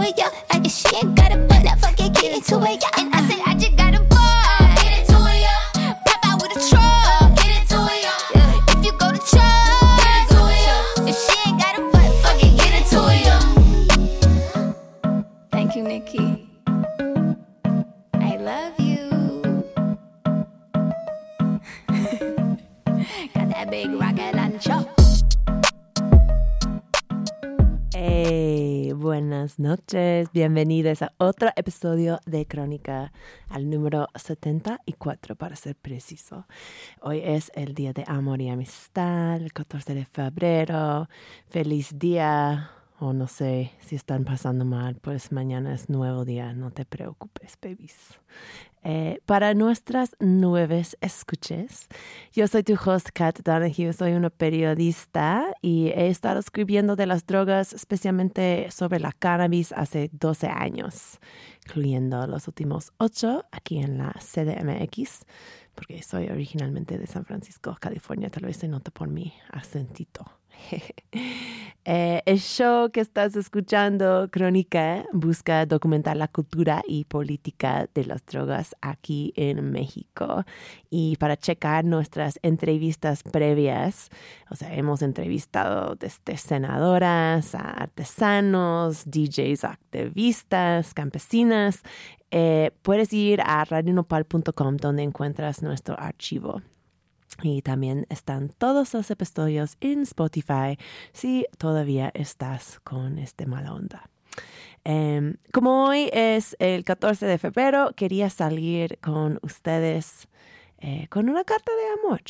[0.00, 0.51] said get into it, yo.
[29.58, 33.12] Buenas noches, bienvenidos a otro episodio de Crónica,
[33.50, 36.46] al número 74 para ser preciso.
[37.00, 41.08] Hoy es el Día de Amor y Amistad, el 14 de febrero.
[41.48, 42.70] Feliz día,
[43.00, 47.58] o no sé si están pasando mal, pues mañana es nuevo día, no te preocupes,
[47.60, 48.20] babies.
[48.84, 51.86] Eh, para nuestras nuevas escuches,
[52.32, 57.24] yo soy tu host, Kat Donahue, soy una periodista y he estado escribiendo de las
[57.24, 61.20] drogas, especialmente sobre la cannabis, hace 12 años,
[61.64, 65.26] incluyendo los últimos 8 aquí en la CDMX,
[65.76, 70.41] porque soy originalmente de San Francisco, California, tal vez se nota por mi acentito.
[71.84, 78.24] Eh, el show que estás escuchando, Crónica, busca documentar la cultura y política de las
[78.24, 80.44] drogas aquí en México.
[80.90, 84.10] Y para checar nuestras entrevistas previas,
[84.48, 91.82] o sea, hemos entrevistado desde senadoras a artesanos, DJs, activistas, campesinas.
[92.30, 96.62] Eh, puedes ir a radionopal.com donde encuentras nuestro archivo.
[97.42, 100.78] Y también están todos los episodios en Spotify
[101.12, 104.08] si todavía estás con este mala onda.
[104.84, 110.28] Um, como hoy es el 14 de febrero, quería salir con ustedes
[110.78, 112.22] eh, con una carta de amor.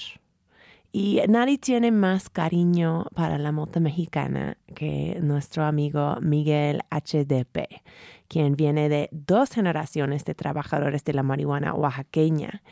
[0.94, 7.80] Y nadie tiene más cariño para la mota mexicana que nuestro amigo Miguel HDP,
[8.28, 12.62] quien viene de dos generaciones de trabajadores de la marihuana oaxaqueña.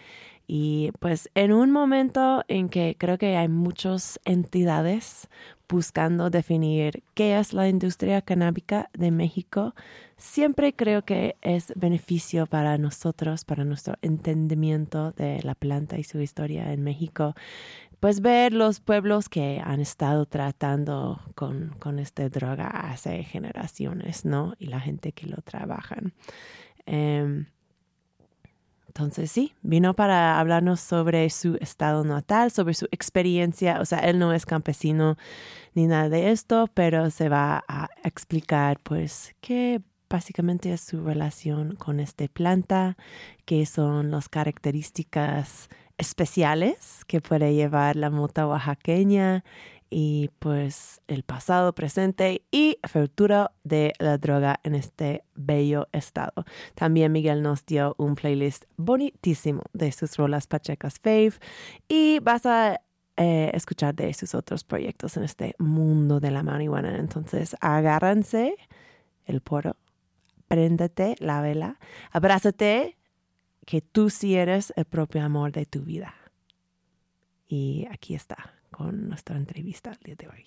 [0.53, 5.29] Y pues en un momento en que creo que hay muchas entidades
[5.69, 9.77] buscando definir qué es la industria canábica de México,
[10.17, 16.21] siempre creo que es beneficio para nosotros, para nuestro entendimiento de la planta y su
[16.21, 17.37] historia en México,
[18.01, 24.55] pues ver los pueblos que han estado tratando con, con esta droga hace generaciones, ¿no?
[24.59, 26.13] Y la gente que lo trabajan.
[26.89, 27.47] Um,
[28.91, 33.81] entonces sí, vino para hablarnos sobre su estado natal, sobre su experiencia.
[33.81, 35.17] O sea, él no es campesino
[35.75, 41.77] ni nada de esto, pero se va a explicar pues qué básicamente es su relación
[41.77, 42.97] con esta planta,
[43.45, 49.45] qué son las características especiales que puede llevar la mota oaxaqueña
[49.91, 56.45] y pues el pasado, presente y futuro de la droga en este bello estado.
[56.77, 61.33] También Miguel nos dio un playlist bonitísimo de sus rolas pachecas fave
[61.89, 62.81] y vas a
[63.17, 66.97] eh, escuchar de sus otros proyectos en este mundo de la marihuana.
[66.97, 68.55] Entonces agárrense
[69.27, 69.77] el poro,
[70.47, 71.81] préndete la vela,
[72.13, 72.97] abrázate
[73.67, 76.15] que tú sí eres el propio amor de tu vida.
[77.49, 80.45] Y aquí está con nuestra entrevista el día de hoy.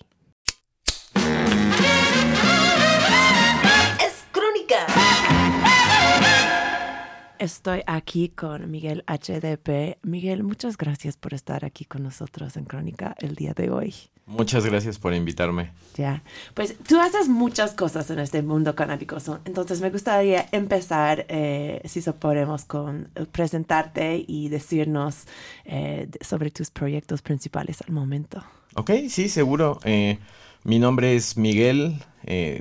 [7.38, 9.98] Estoy aquí con Miguel HDP.
[10.02, 13.94] Miguel, muchas gracias por estar aquí con nosotros en Crónica el día de hoy.
[14.26, 15.72] Muchas gracias por invitarme.
[15.96, 16.22] Ya,
[16.54, 22.00] pues tú haces muchas cosas en este mundo canábico, entonces me gustaría empezar, eh, si
[22.00, 25.24] so podemos, con presentarte y decirnos
[25.66, 28.42] eh, sobre tus proyectos principales al momento.
[28.76, 29.78] Ok, sí, seguro.
[29.84, 30.18] Eh,
[30.64, 32.02] mi nombre es Miguel,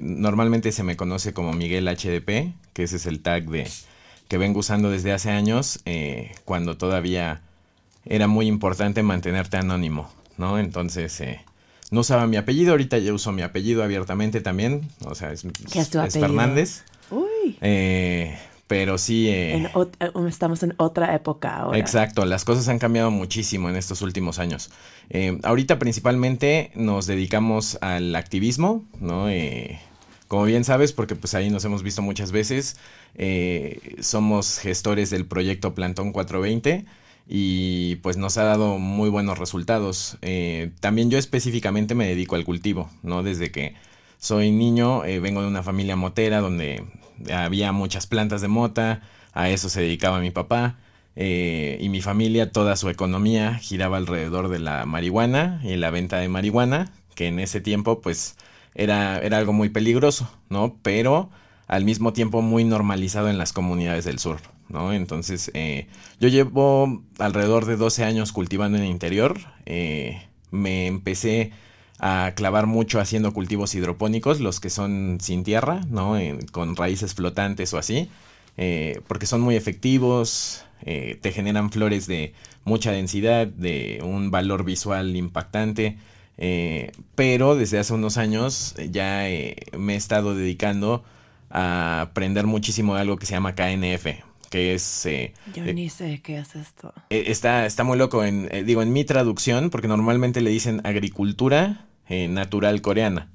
[0.01, 3.65] normalmente se me conoce como Miguel HDP, que ese es el tag de,
[4.27, 5.79] que vengo usando desde hace años,
[6.45, 7.41] cuando todavía
[8.05, 10.59] era muy importante mantenerte anónimo, ¿no?
[10.59, 11.21] Entonces,
[11.93, 14.89] no usaba mi apellido, ahorita ya uso mi apellido abiertamente también.
[15.05, 15.45] O sea, es,
[16.09, 16.83] Fernández.
[17.11, 17.55] Uy.
[17.61, 18.35] Eh,
[18.67, 19.29] pero sí.
[19.29, 21.77] Eh, eh, estamos en otra época ahora.
[21.77, 24.71] Exacto, las cosas han cambiado muchísimo en estos últimos años.
[25.43, 29.27] ahorita principalmente nos dedicamos al activismo, ¿no?
[30.33, 32.77] Como bien sabes, porque pues ahí nos hemos visto muchas veces,
[33.99, 36.85] somos gestores del proyecto Plantón 420
[37.27, 40.17] y pues nos ha dado muy buenos resultados.
[40.23, 43.21] Eh, también yo específicamente me dedico al cultivo, ¿no?
[43.21, 43.75] Desde que
[44.17, 46.83] soy niño, eh, vengo de una familia motera donde
[47.31, 49.01] había muchas plantas de mota,
[49.33, 50.77] a eso se dedicaba mi papá.
[51.15, 56.17] Eh, y mi familia, toda su economía giraba alrededor de la marihuana y la venta
[56.17, 58.35] de marihuana, que en ese tiempo pues
[58.75, 60.77] era, era algo muy peligroso, ¿no?
[60.81, 61.29] Pero
[61.67, 64.39] al mismo tiempo muy normalizado en las comunidades del sur.
[64.69, 64.93] ¿no?
[64.93, 65.87] Entonces, eh,
[66.19, 69.39] yo llevo alrededor de 12 años cultivando en el interior.
[69.65, 70.21] Eh,
[70.51, 71.51] me empecé
[71.99, 76.17] a clavar mucho haciendo cultivos hidropónicos, los que son sin tierra, ¿no?
[76.51, 78.09] con raíces flotantes o así,
[78.57, 82.33] eh, porque son muy efectivos, te generan flores de
[82.65, 85.97] mucha densidad, de un valor visual impactante.
[87.15, 89.23] Pero desde hace unos años ya
[89.77, 91.03] me he estado dedicando
[91.53, 94.07] a aprender muchísimo de algo que se llama KNF,
[94.49, 95.05] que es...
[95.05, 96.93] Eh, Yo ni sé qué es esto.
[97.11, 100.81] Eh, está, está muy loco, en, eh, digo, en mi traducción, porque normalmente le dicen
[100.83, 103.29] agricultura natural coreana,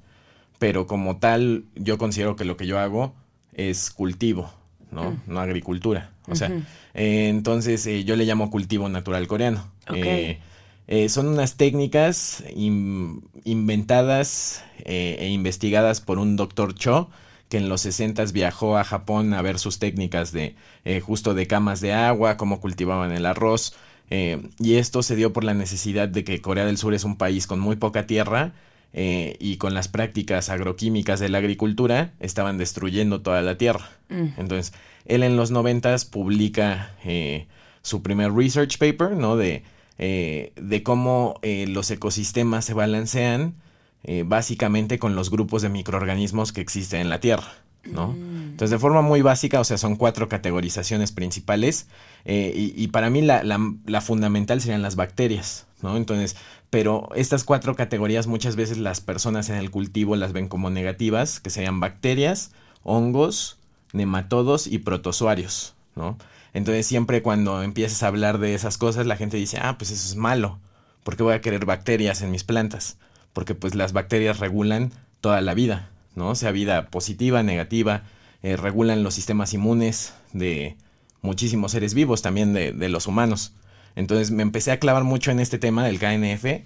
[0.57, 3.13] pero como tal, yo considero que lo que yo hago
[3.53, 4.53] es cultivo,
[4.91, 5.11] ¿no?
[5.11, 5.21] Mm.
[5.27, 6.11] No agricultura.
[6.27, 6.49] O sea,
[6.93, 9.69] entonces yo le llamo cultivo natural coreano.
[11.07, 12.43] Son unas técnicas
[13.43, 17.09] inventadas e investigadas por un doctor Cho,
[17.49, 20.55] que en los 60 viajó a Japón a ver sus técnicas de
[20.85, 23.75] eh, justo de camas de agua, cómo cultivaban el arroz.
[24.11, 27.17] Eh, y esto se dio por la necesidad de que Corea del Sur es un
[27.17, 28.53] país con muy poca tierra
[28.93, 33.89] eh, y con las prácticas agroquímicas de la agricultura estaban destruyendo toda la tierra.
[34.09, 34.27] Mm.
[34.37, 34.73] Entonces,
[35.05, 36.91] él en los 90 publica
[37.81, 39.37] su primer research paper, ¿no?
[39.37, 39.63] De,
[39.99, 43.55] de cómo los ecosistemas se balancean
[44.03, 47.51] eh, básicamente con los grupos de microorganismos que existen en la Tierra.
[47.83, 48.13] ¿no?
[48.13, 48.51] Mm.
[48.51, 51.87] Entonces, de forma muy básica, o sea, son cuatro categorizaciones principales
[52.23, 55.97] eh, y, para mí la, la, fundamental serían las bacterias, ¿no?
[55.97, 56.37] Entonces,
[56.69, 61.39] pero estas cuatro categorías muchas veces las personas en el cultivo las ven como negativas,
[61.39, 62.51] que serían bacterias,
[62.83, 63.57] hongos,
[63.91, 66.17] nematodos y protozoarios, ¿no?
[66.53, 70.07] Entonces, siempre cuando empiezas a hablar de esas cosas, la gente dice, ah, pues eso
[70.07, 70.59] es malo,
[71.03, 72.97] ¿por qué voy a querer bacterias en mis plantas?
[73.33, 74.91] porque pues las bacterias regulan
[75.21, 76.35] toda la vida, ¿no?
[76.35, 78.03] Sea vida positiva, negativa,
[78.43, 80.77] eh, regulan los sistemas inmunes de
[81.21, 83.53] muchísimos seres vivos, también de, de los humanos.
[83.95, 86.65] Entonces me empecé a clavar mucho en este tema del KNF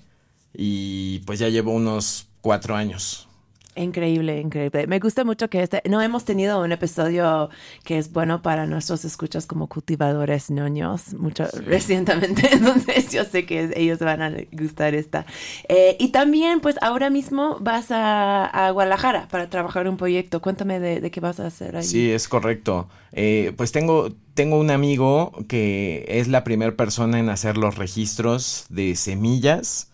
[0.54, 3.28] y pues ya llevo unos cuatro años
[3.76, 4.86] Increíble, increíble.
[4.88, 7.50] Me gusta mucho que este, no hemos tenido un episodio
[7.84, 13.72] que es bueno para nuestros escuchas como cultivadores ñoños mucho recientemente, entonces yo sé que
[13.76, 15.26] ellos van a gustar esta.
[15.70, 20.42] Eh, y también, pues ahora mismo vas a, Guadalajara para trabajar un proyecto.
[20.42, 21.84] Cuéntame de, qué vas a hacer ahí.
[21.84, 22.88] Sí, es correcto.
[23.12, 28.66] Eh, pues tengo, tengo un amigo que es la primera persona en hacer los registros
[28.70, 29.90] de semillas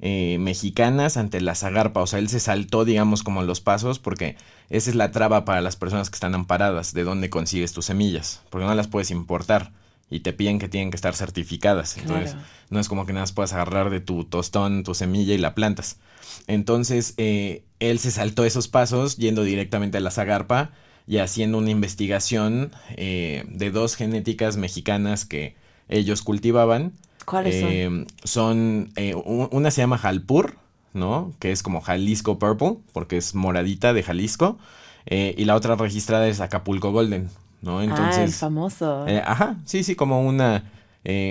[0.00, 2.00] eh, mexicanas ante la Zagarpa.
[2.00, 4.36] O sea, él se saltó, digamos, como los pasos, porque
[4.70, 8.42] esa es la traba para las personas que están amparadas, de dónde consigues tus semillas,
[8.50, 9.72] porque no las puedes importar
[10.10, 11.98] y te piden que tienen que estar certificadas.
[11.98, 12.36] Entonces,
[12.70, 15.54] no es como que nada más puedas agarrar de tu tostón, tu semilla y la
[15.54, 15.98] plantas.
[16.46, 20.70] Entonces, eh, él se saltó esos pasos yendo directamente a la Zagarpa
[21.06, 25.56] y haciendo una investigación eh, de dos genéticas mexicanas que
[25.88, 26.92] ellos cultivaban
[27.28, 27.70] ¿Cuáles son?
[27.70, 30.56] Eh, son eh, una se llama Jalpur,
[30.94, 31.32] ¿no?
[31.38, 34.58] Que es como Jalisco Purple, porque es moradita de Jalisco.
[35.06, 37.28] Eh, y la otra registrada es Acapulco Golden,
[37.60, 37.82] ¿no?
[37.82, 39.06] Entonces, ah, el famoso.
[39.24, 40.70] ajá, sí, sí, como una,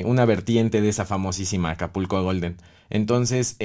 [0.05, 2.57] una vertiente de esa famosísima Acapulco Golden.
[2.89, 3.57] Entonces,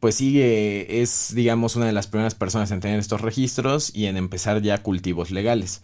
[0.00, 4.16] pues sí, es, digamos, una de las primeras personas en tener estos registros y en
[4.16, 5.82] empezar ya cultivos legales.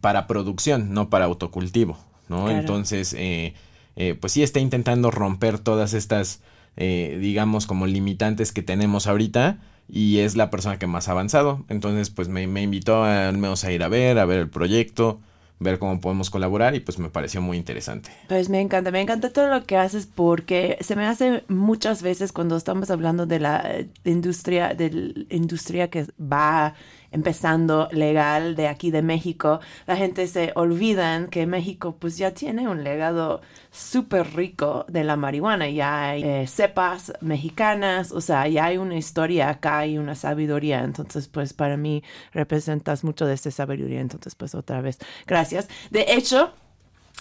[0.00, 1.98] para producción, no para autocultivo,
[2.28, 2.50] ¿no?
[2.50, 3.54] Entonces, eh,
[3.96, 6.40] eh, pues sí está intentando romper todas estas,
[6.76, 9.58] eh, digamos, como limitantes que tenemos ahorita
[9.88, 11.64] y es la persona que más ha avanzado.
[11.68, 15.20] Entonces, pues me, me invitó al menos a ir a ver, a ver el proyecto
[15.60, 18.10] ver cómo podemos colaborar y pues me pareció muy interesante.
[18.28, 22.32] Pues me encanta, me encanta todo lo que haces porque se me hace muchas veces
[22.32, 26.74] cuando estamos hablando de la industria, de la industria que va
[27.14, 32.68] empezando legal de aquí de México, la gente se olvidan que México pues ya tiene
[32.68, 33.40] un legado
[33.70, 38.96] súper rico de la marihuana, ya hay eh, cepas mexicanas, o sea, ya hay una
[38.96, 42.02] historia acá y una sabiduría, entonces pues para mí
[42.32, 45.68] representas mucho de esta sabiduría, entonces pues otra vez, gracias.
[45.90, 46.52] De hecho,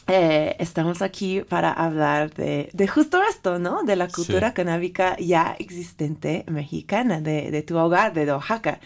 [0.08, 3.84] eh, estamos aquí para hablar de, de, justo esto, ¿no?
[3.84, 8.80] De la cultura canábica ya existente mexicana, de, de tu hogar, de Oaxaca.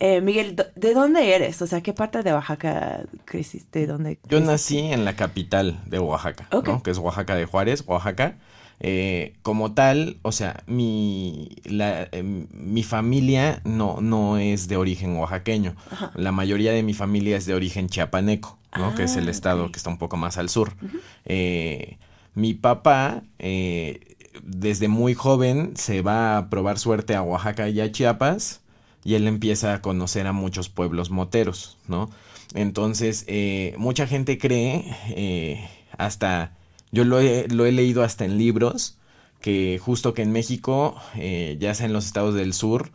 [0.00, 1.62] Eh, Miguel, ¿de dónde eres?
[1.62, 3.86] O sea, ¿qué parte de Oaxaca creciste?
[3.86, 6.82] ¿Dónde Yo nací en la capital de Oaxaca, ¿no?
[6.82, 8.36] Que es Oaxaca de Juárez, Oaxaca.
[8.80, 15.76] Eh, como tal, o sea, mi, la, mi familia no, no es de origen oaxaqueño.
[16.16, 18.58] La mayoría de mi familia es de origen chiapaneco.
[18.76, 18.94] ¿No?
[18.94, 20.72] que es el ah, estado que está un poco más al sur.
[21.24, 21.98] Eh,
[22.34, 27.90] mi papá, eh, desde muy joven, se va a probar suerte a Oaxaca y a
[27.90, 28.60] Chiapas
[29.04, 32.10] y él empieza a conocer a muchos pueblos moteros, ¿no?
[32.54, 36.56] Entonces, eh, mucha gente cree, hasta,
[36.92, 38.98] yo lo he, lo he, leído hasta en libros,
[39.40, 42.92] que justo que en México, ya sea en los estados del sur,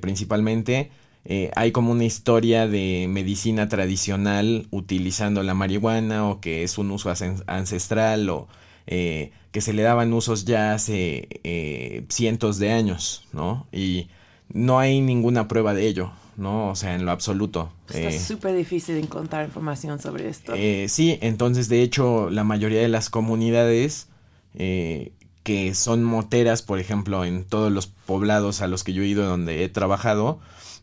[0.00, 0.90] principalmente,
[1.30, 6.90] eh, hay como una historia de medicina tradicional utilizando la marihuana o que es un
[6.90, 7.12] uso
[7.46, 8.48] ancestral o
[8.86, 13.66] eh, que se le daban usos ya hace eh, cientos de años, ¿no?
[13.72, 14.08] Y
[14.54, 16.70] no hay ninguna prueba de ello, ¿no?
[16.70, 17.70] O sea, en lo absoluto.
[17.92, 20.54] Es súper difícil encontrar información sobre esto.
[20.86, 24.08] sí, entonces de hecho la mayoría de las comunidades
[24.54, 29.26] que son moteras, por ejemplo, en todos los poblados a los que yo he ido
[29.26, 30.40] donde he trabajado,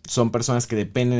[0.07, 1.19] son personas que dependen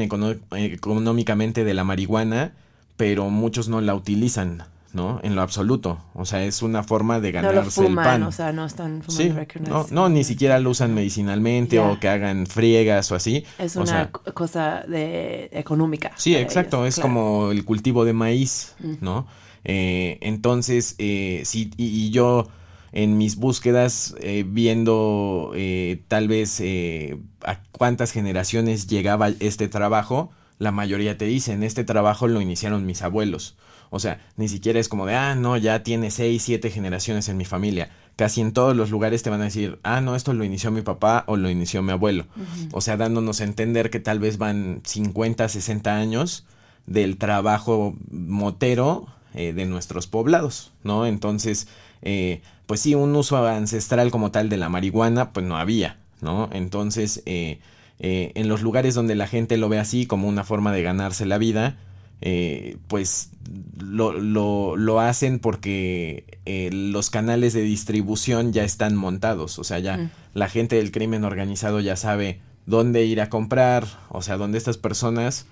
[0.51, 2.53] económicamente de la marihuana,
[2.97, 4.63] pero muchos no la utilizan,
[4.93, 5.19] ¿no?
[5.23, 5.99] En lo absoluto.
[6.13, 8.23] O sea, es una forma de ganarse el pan.
[8.23, 12.07] O sea, no están fumando sí, no, no, ni siquiera lo usan medicinalmente o que
[12.07, 13.43] hagan friegas o así.
[13.59, 16.11] Es una cosa de económica.
[16.15, 16.85] Sí, exacto.
[16.85, 18.93] es como el cultivo de maíz, mm.
[19.01, 19.27] ¿no?
[19.63, 22.47] Eh, entonces, eh, sí, y yo
[22.95, 30.31] en mis búsquedas eh, viendo eh, tal vez eh, a cuántas generaciones llegaba este trabajo,
[30.59, 33.57] la mayoría te dicen, este trabajo lo iniciaron mis abuelos.
[33.89, 37.35] O sea, ni siquiera es como de, ah, no, ya tiene seis, siete generaciones en
[37.35, 37.91] mi familia.
[38.15, 40.81] Casi en todos los lugares te van a decir, ah, no, esto lo inició mi
[40.81, 42.25] papá o lo inició mi abuelo.
[42.71, 46.45] O sea, dándonos a entender que tal vez van 50, 60 años
[46.85, 51.05] del trabajo motero de nuestros poblados, ¿no?
[51.05, 51.67] Entonces,
[52.05, 56.49] eh, pues sí, un uso ancestral como tal de la marihuana, pues no había, ¿no?
[56.51, 57.59] Entonces, eh,
[57.99, 61.25] eh, en los lugares donde la gente lo ve así como una forma de ganarse
[61.25, 61.77] la vida,
[62.87, 63.29] pues
[63.77, 66.39] lo, lo, lo, hacen porque
[66.71, 70.09] los canales de distribución ya están montados, o sea, ya mm.
[70.33, 74.77] la gente del crimen organizado ya sabe dónde ir a comprar, o sea, donde estas
[74.77, 75.45] personas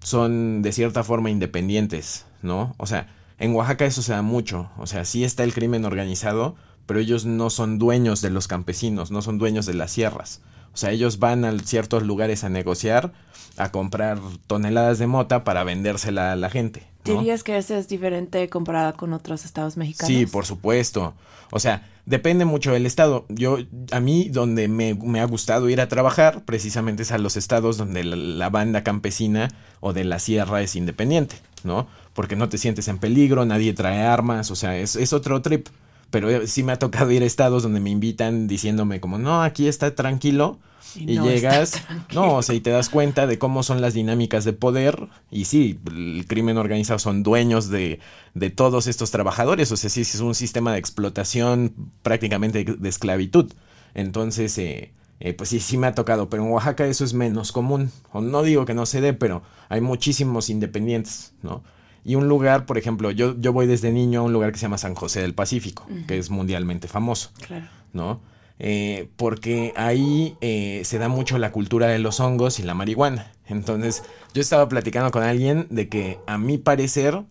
[0.00, 2.74] son de cierta forma independientes, ¿no?
[2.78, 6.56] O sea, en Oaxaca eso se da mucho, o sea, sí está el crimen organizado,
[6.86, 10.40] pero ellos no son dueños de los campesinos, no son dueños de las sierras.
[10.72, 13.12] O sea, ellos van a ciertos lugares a negociar,
[13.56, 16.86] a comprar toneladas de mota para vendérsela a la gente.
[17.04, 20.08] ¿Dirías que eso es diferente comparada con otros estados mexicanos?
[20.08, 21.14] Sí, por supuesto.
[21.50, 23.24] O sea, depende mucho del estado.
[23.28, 23.58] Yo,
[23.90, 28.04] a mí, donde me, ha gustado ir a trabajar, precisamente es a los estados donde
[28.04, 29.48] la banda campesina
[29.80, 31.86] o de la sierra es independiente, ¿no?
[32.18, 35.68] porque no te sientes en peligro, nadie trae armas, o sea, es, otro trip.
[36.10, 39.40] Pero eh, sí me ha tocado ir a estados donde me invitan diciéndome como, no,
[39.40, 40.58] aquí está tranquilo.
[40.96, 41.80] Y, llegas,
[42.12, 45.06] no, o sea, y te das cuenta de cómo son las dinámicas de poder.
[45.30, 48.00] Y sí, el crimen organizado son dueños de,
[48.34, 49.70] de todos estos trabajadores.
[49.70, 51.72] O sea, sí, es un sistema de explotación
[52.02, 53.52] prácticamente de esclavitud.
[53.94, 56.28] Entonces, eh, eh, pues sí, sí me ha tocado.
[56.28, 57.90] Pero en Oaxaca eso es menos común.
[58.12, 61.62] O no digo que no se dé, pero hay muchísimos independientes, ¿no?
[62.04, 64.62] Y un lugar, por ejemplo, yo, yo voy desde niño a un lugar que se
[64.62, 67.30] llama San José del Pacífico, que es mundialmente famoso.
[67.46, 67.66] Claro.
[67.92, 68.20] ¿No?
[68.60, 73.32] Eh, porque ahí eh, se da mucho la cultura de los hongos y la marihuana.
[73.46, 74.02] Entonces,
[74.34, 77.22] yo estaba platicando con alguien de que a mi parecer,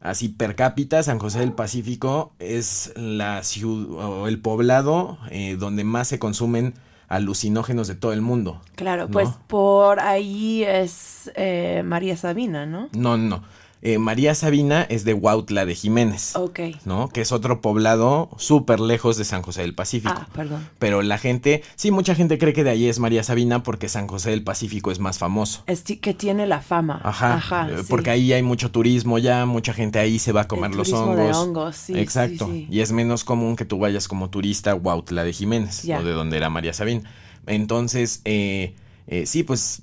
[0.00, 5.84] así per cápita, San José del Pacífico es la ciudad o el poblado eh, donde
[5.84, 6.74] más se consumen
[7.08, 8.60] alucinógenos de todo el mundo.
[8.74, 9.10] Claro, ¿no?
[9.10, 12.88] pues por ahí es eh, María Sabina, ¿no?
[12.92, 13.42] No, no.
[13.88, 16.58] Eh, María Sabina es de Huautla de Jiménez, Ok.
[16.84, 17.08] ¿no?
[17.08, 20.12] Que es otro poblado súper lejos de San José del Pacífico.
[20.16, 20.68] Ah, perdón.
[20.80, 24.08] Pero la gente, sí, mucha gente cree que de ahí es María Sabina porque San
[24.08, 25.62] José del Pacífico es más famoso.
[25.68, 27.00] Es que tiene la fama.
[27.04, 27.86] Ajá, eh, sí.
[27.88, 30.92] porque ahí hay mucho turismo ya, mucha gente ahí se va a comer El los
[30.92, 31.16] hongos.
[31.16, 32.48] de hongos, sí, Exacto.
[32.50, 32.66] sí.
[32.68, 36.10] Y es menos común que tú vayas como turista a Huautla de Jiménez, o de
[36.10, 37.08] donde era María Sabina.
[37.46, 38.74] Entonces, eh,
[39.06, 39.82] eh, sí, pues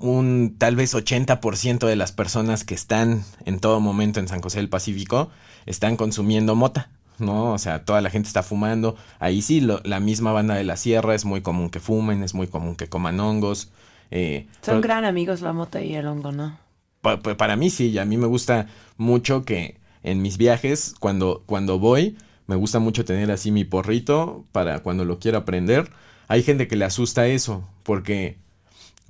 [0.00, 4.58] un tal vez 80% de las personas que están en todo momento en San José
[4.58, 5.30] del Pacífico
[5.66, 6.90] están consumiendo mota.
[7.18, 7.52] ¿no?
[7.52, 8.94] O sea, toda la gente está fumando.
[9.18, 12.32] Ahí sí, lo- la misma banda de la sierra es muy común que fumen, es
[12.32, 13.72] muy común que coman hongos.
[14.12, 16.56] eh, Son pero- gran amigos la mota y el hongo, ¿no?
[17.02, 20.94] pa- pa- para mí sí, y a mí me gusta mucho que en mis viajes,
[21.00, 25.90] cuando, cuando voy, me gusta mucho tener así mi porrito para cuando lo quiero aprender.
[26.28, 28.38] Hay gente que le asusta eso, porque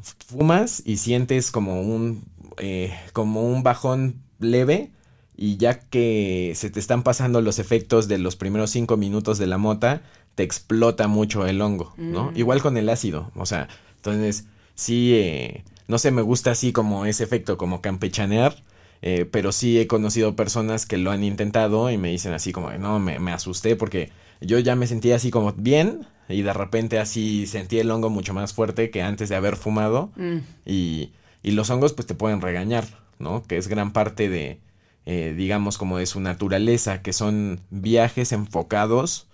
[0.01, 2.25] fumas y sientes como un,
[2.59, 4.91] eh, como un bajón leve
[5.37, 9.47] y ya que se te están pasando los efectos de los primeros cinco minutos de
[9.47, 10.03] la mota,
[10.35, 12.31] te explota mucho el hongo, ¿no?
[12.31, 12.37] Mm.
[12.37, 17.07] Igual con el ácido, o sea, entonces sí, eh, no sé, me gusta así como
[17.07, 18.63] ese efecto, como campechanear,
[19.01, 22.71] eh, pero sí he conocido personas que lo han intentado y me dicen así como,
[22.73, 26.99] no, me, me asusté porque yo ya me sentía así como bien y de repente
[26.99, 30.39] así sentí el hongo mucho más fuerte que antes de haber fumado Mm.
[30.67, 32.85] y, y los hongos pues te pueden regañar,
[33.19, 33.43] ¿no?
[33.45, 34.61] Que es gran parte de,
[35.07, 39.27] eh, digamos, como de su naturaleza, que son viajes enfocados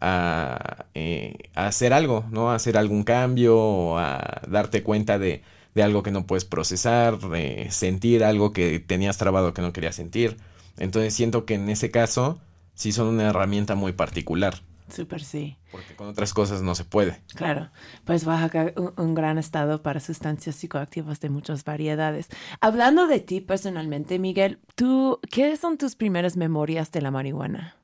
[0.00, 2.50] a, eh, a hacer algo, ¿no?
[2.50, 5.42] A hacer algún cambio, o a darte cuenta de,
[5.74, 9.94] de algo que no puedes procesar, eh, sentir algo que tenías trabado que no querías
[9.96, 10.36] sentir.
[10.78, 12.38] Entonces siento que en ese caso
[12.80, 14.54] sí son una herramienta muy particular,
[14.88, 15.56] Súper sí.
[15.70, 17.22] porque con otras cosas no se puede.
[17.34, 17.70] Claro,
[18.04, 22.28] pues Oaxaca, un, un gran estado para sustancias psicoactivas de muchas variedades.
[22.60, 27.76] Hablando de ti personalmente, Miguel, ¿tú qué son tus primeras memorias de la marihuana?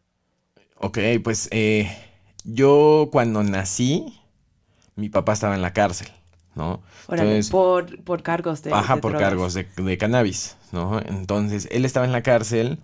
[0.78, 1.90] Ok, pues eh,
[2.44, 4.20] yo cuando nací,
[4.96, 6.08] mi papá estaba en la cárcel,
[6.54, 6.82] ¿no?
[7.06, 9.28] Órale, Entonces, por, por cargos de Ajá, de por drogas.
[9.30, 11.00] cargos de, de cannabis, ¿no?
[11.00, 12.78] Entonces, él estaba en la cárcel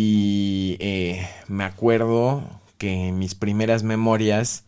[0.00, 2.44] y eh, me acuerdo
[2.78, 4.62] que mis primeras memorias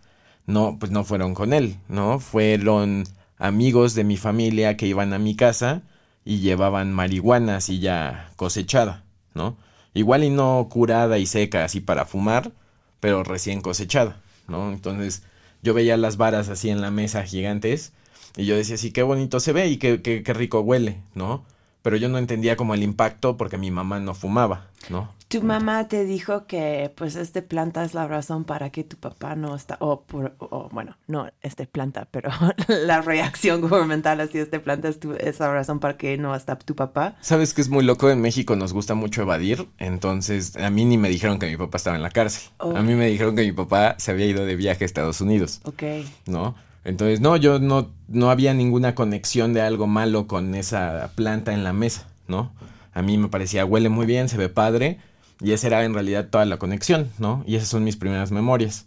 [0.47, 2.19] no, pues no fueron con él, ¿no?
[2.19, 3.05] Fueron
[3.39, 5.83] amigos de mi familia que iban a mi casa
[6.25, 9.57] y llevaban marihuana así ya cosechada, ¿no?
[9.95, 12.51] Igual y no curada y seca así para fumar,
[12.99, 14.73] pero recién cosechada, ¿no?
[14.73, 15.23] Entonces
[15.63, 17.93] yo veía las varas así en la mesa gigantes
[18.37, 21.45] y yo decía, sí, qué bonito se ve y qué, qué, qué rico huele, ¿no?
[21.83, 25.20] Pero yo no entendía como el impacto porque mi mamá no fumaba, ¿no?
[25.31, 29.37] Tu mamá te dijo que pues esta planta es la razón para que tu papá
[29.37, 32.31] no está, o, por, o bueno, no esta planta, pero
[32.69, 36.59] la reacción gubernamental hacia esta planta es, tu- es la razón para que no está
[36.59, 37.15] tu papá.
[37.21, 40.99] Sabes que es muy loco, en México nos gusta mucho evadir, entonces a mí ni
[40.99, 42.51] me dijeron que mi papá estaba en la cárcel.
[42.59, 42.77] Oh.
[42.77, 45.61] A mí me dijeron que mi papá se había ido de viaje a Estados Unidos,
[45.63, 45.85] Ok.
[46.27, 46.57] ¿no?
[46.83, 51.63] Entonces, no, yo no, no había ninguna conexión de algo malo con esa planta en
[51.63, 52.51] la mesa, ¿no?
[52.95, 54.99] A mí me parecía, huele muy bien, se ve padre,
[55.41, 57.45] y esa era en realidad toda la conexión, ¿no?
[57.47, 58.87] Y esas son mis primeras memorias.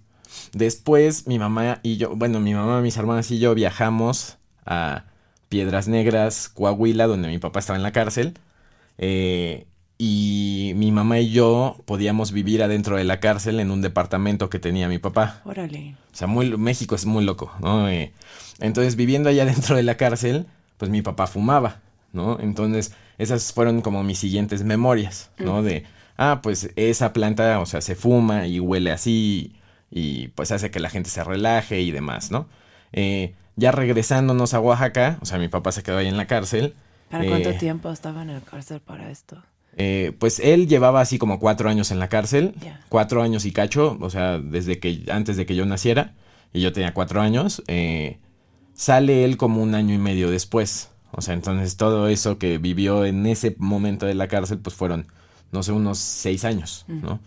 [0.54, 5.06] Después, mi mamá y yo, bueno, mi mamá, mis hermanas y yo viajamos a
[5.50, 8.38] Piedras Negras, Coahuila, donde mi papá estaba en la cárcel.
[8.98, 9.66] eh,
[9.98, 14.60] y mi mamá y yo podíamos vivir adentro de la cárcel en un departamento que
[14.60, 15.42] tenía mi papá.
[15.46, 15.96] Órale.
[16.12, 17.88] O sea, muy, México es muy loco, ¿no?
[17.88, 18.12] Eh,
[18.60, 20.46] entonces, viviendo allá dentro de la cárcel,
[20.78, 21.80] pues mi papá fumaba,
[22.12, 22.40] ¿no?
[22.40, 25.62] Entonces, esas fueron como mis siguientes memorias, ¿no?
[25.64, 25.86] De,
[26.18, 29.56] ah, pues esa planta, o sea, se fuma y huele así
[29.90, 32.48] y pues hace que la gente se relaje y demás, ¿no?
[32.92, 36.76] Eh, ya regresándonos a Oaxaca, o sea, mi papá se quedó ahí en la cárcel.
[37.10, 39.42] ¿Para cuánto eh, tiempo estaba en el cárcel para esto?
[39.76, 42.56] eh, pues él llevaba así como cuatro años en la cárcel,
[42.90, 46.14] cuatro años y cacho, o sea, desde que antes de que yo naciera
[46.54, 47.64] y yo tenía cuatro años,
[48.74, 53.06] sale él como un año y medio después, o sea, entonces todo eso que vivió
[53.06, 55.08] en ese momento de la cárcel, pues fueron,
[55.54, 57.20] no sé, unos seis años, ¿no?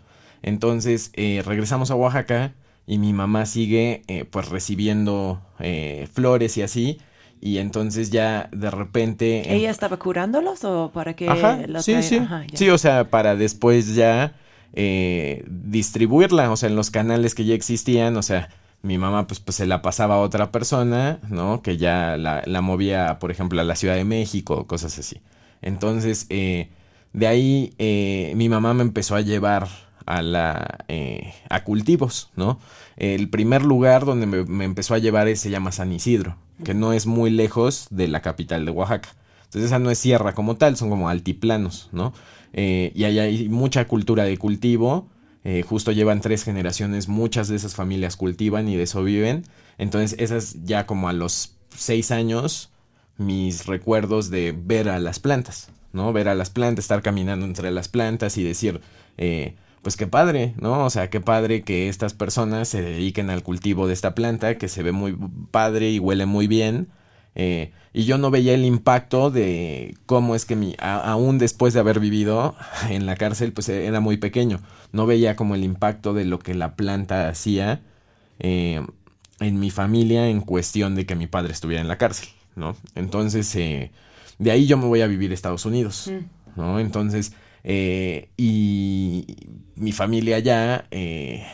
[0.43, 2.53] Entonces eh, regresamos a Oaxaca
[2.87, 6.99] y mi mamá sigue eh, pues recibiendo eh, flores y así.
[7.41, 9.55] Y entonces ya de repente...
[9.55, 12.17] ¿Ella estaba curándolos o para que Ajá, sí, sí.
[12.17, 12.45] Ajá.
[12.55, 14.35] Sí, o sea, para después ya
[14.73, 18.49] eh, distribuirla, o sea, en los canales que ya existían, o sea,
[18.83, 21.63] mi mamá pues, pues se la pasaba a otra persona, ¿no?
[21.63, 25.21] Que ya la, la movía, por ejemplo, a la Ciudad de México, cosas así.
[25.63, 26.71] Entonces, eh,
[27.17, 29.69] de ahí eh, mi mamá me empezó a llevar
[30.05, 32.61] a, la, eh, a cultivos, ¿no?
[32.99, 37.07] El primer lugar donde me, empezó a llevar se llama San Isidro, que no es
[37.07, 39.17] muy lejos de la capital de Oaxaca.
[39.45, 42.13] Entonces esa no es sierra como tal, son como altiplanos, ¿no?
[42.53, 45.09] Eh, y ahí hay mucha cultura de cultivo,
[45.43, 49.45] eh, justo llevan tres generaciones, muchas de esas familias cultivan y de eso viven.
[49.79, 52.73] Entonces esas ya como a los seis años,
[53.17, 56.13] mis recuerdos de ver a las plantas, ¿no?
[56.13, 58.81] Ver a las plantas, estar caminando entre las plantas y decir,
[59.19, 60.85] eh, pues qué padre, ¿no?
[60.85, 64.69] O sea, qué padre que estas personas se dediquen al cultivo de esta planta, que
[64.69, 65.17] se ve muy
[65.51, 66.89] padre y huele muy bien.
[67.35, 71.81] Eh, y yo no veía el impacto de cómo es que mi, aún después de
[71.81, 72.57] haber vivido
[72.91, 74.61] en la cárcel, pues era muy pequeño.
[74.93, 77.81] No veía como el impacto de lo que la planta hacía
[78.39, 78.85] eh,
[79.41, 82.77] en mi familia en cuestión de que mi padre estuviera en la cárcel, ¿no?
[82.95, 83.55] Entonces,
[84.39, 86.61] de ahí yo me voy a vivir a Estados Unidos, mm.
[86.61, 86.81] ¿no?
[86.81, 87.33] Entonces,
[87.65, 89.27] eh, y
[89.75, 91.45] mi familia ya eh,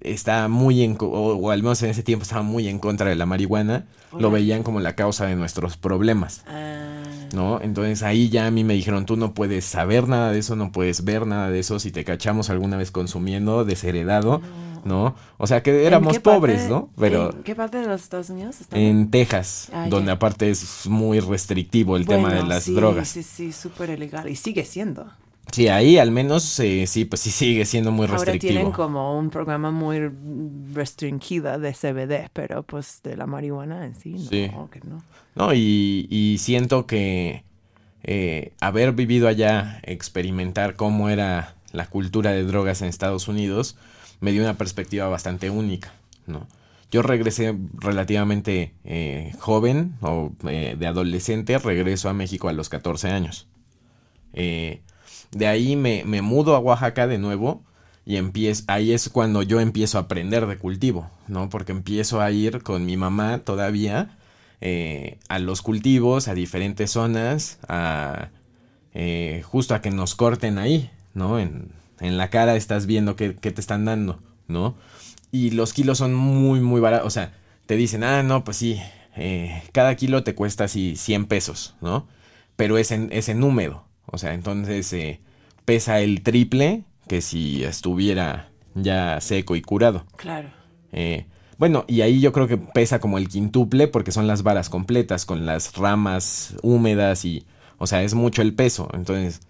[0.00, 3.26] está muy en, o, al menos en ese tiempo estaba muy en contra de la
[3.26, 6.44] marihuana, lo veían como la causa de nuestros problemas.
[6.46, 6.86] Ah.
[7.32, 7.60] ¿No?
[7.62, 10.72] Entonces ahí ya a mí me dijeron, tú no puedes saber nada de eso, no
[10.72, 14.40] puedes ver nada de eso, si te cachamos alguna vez consumiendo, desheredado.
[14.40, 14.69] ¿no?
[14.84, 16.90] O sea que éramos pobres, ¿no?
[16.98, 18.56] Pero ¿En qué parte de los Estados Unidos?
[18.72, 23.08] En Texas, ah, donde aparte es muy restrictivo el tema de las drogas.
[23.08, 25.06] Sí, sí, súper ilegal y sigue siendo.
[25.52, 28.52] Sí, ahí al menos eh, sí, pues sí sigue siendo muy restrictivo.
[28.52, 30.10] Ahora tienen como un programa muy
[30.72, 34.14] restringido de CBD, pero pues de la marihuana en sí,
[34.52, 34.68] no.
[34.84, 35.02] no.
[35.34, 37.44] no y, siento que
[38.04, 43.76] eh, haber vivido allá, experimentar cómo era la cultura de drogas en Estados Unidos,
[44.20, 45.92] me dio una perspectiva bastante única,
[46.26, 46.46] ¿no?
[46.90, 53.46] Yo regresé relativamente eh, joven o de adolescente, regreso a México a los 14 años.
[54.32, 54.80] Eh,
[55.30, 57.62] de ahí me, me mudo a Oaxaca de nuevo
[58.04, 61.48] y empiezo, ahí es cuando yo empiezo a aprender de cultivo, ¿no?
[61.48, 64.18] Porque empiezo a ir con mi mamá todavía
[64.60, 68.30] eh, a los cultivos, a diferentes zonas, a
[68.94, 71.38] eh, justo a que nos corten ahí, ¿no?
[71.38, 74.76] En, en la cara estás viendo qué, qué, te están dando, ¿no?
[75.32, 77.32] Y los kilos son muy, muy baratos, o sea,
[77.66, 78.80] te dicen, ah, no, pues sí,
[79.16, 82.08] eh, cada kilo te cuesta así 100 pesos, ¿no?
[82.56, 85.20] Pero es en, es en húmedo, o sea, entonces eh,
[85.64, 90.04] pesa el triple que si estuviera ya seco y curado.
[90.16, 90.50] Claro.
[90.92, 91.26] Eh,
[91.58, 95.26] bueno, y ahí yo creo que pesa como el quintuple porque son las varas completas
[95.26, 97.44] con las ramas húmedas y,
[97.78, 98.88] o sea, es mucho el peso.
[98.94, 99.40] Entonces,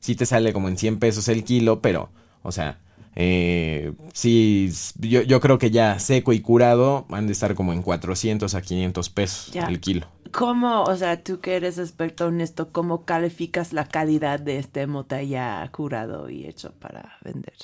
[0.00, 2.10] sí te sale como en 100 pesos el kilo, pero,
[2.42, 2.78] o sea,
[3.20, 7.82] eh, sí, yo, yo, creo que ya seco y curado van de estar como en
[7.82, 10.06] 400 a 500 pesos el kilo.
[10.30, 14.86] ¿Cómo, o sea, tú que eres experto en esto, cómo calificas la calidad de este
[14.86, 17.54] mota ya curado y hecho para vender?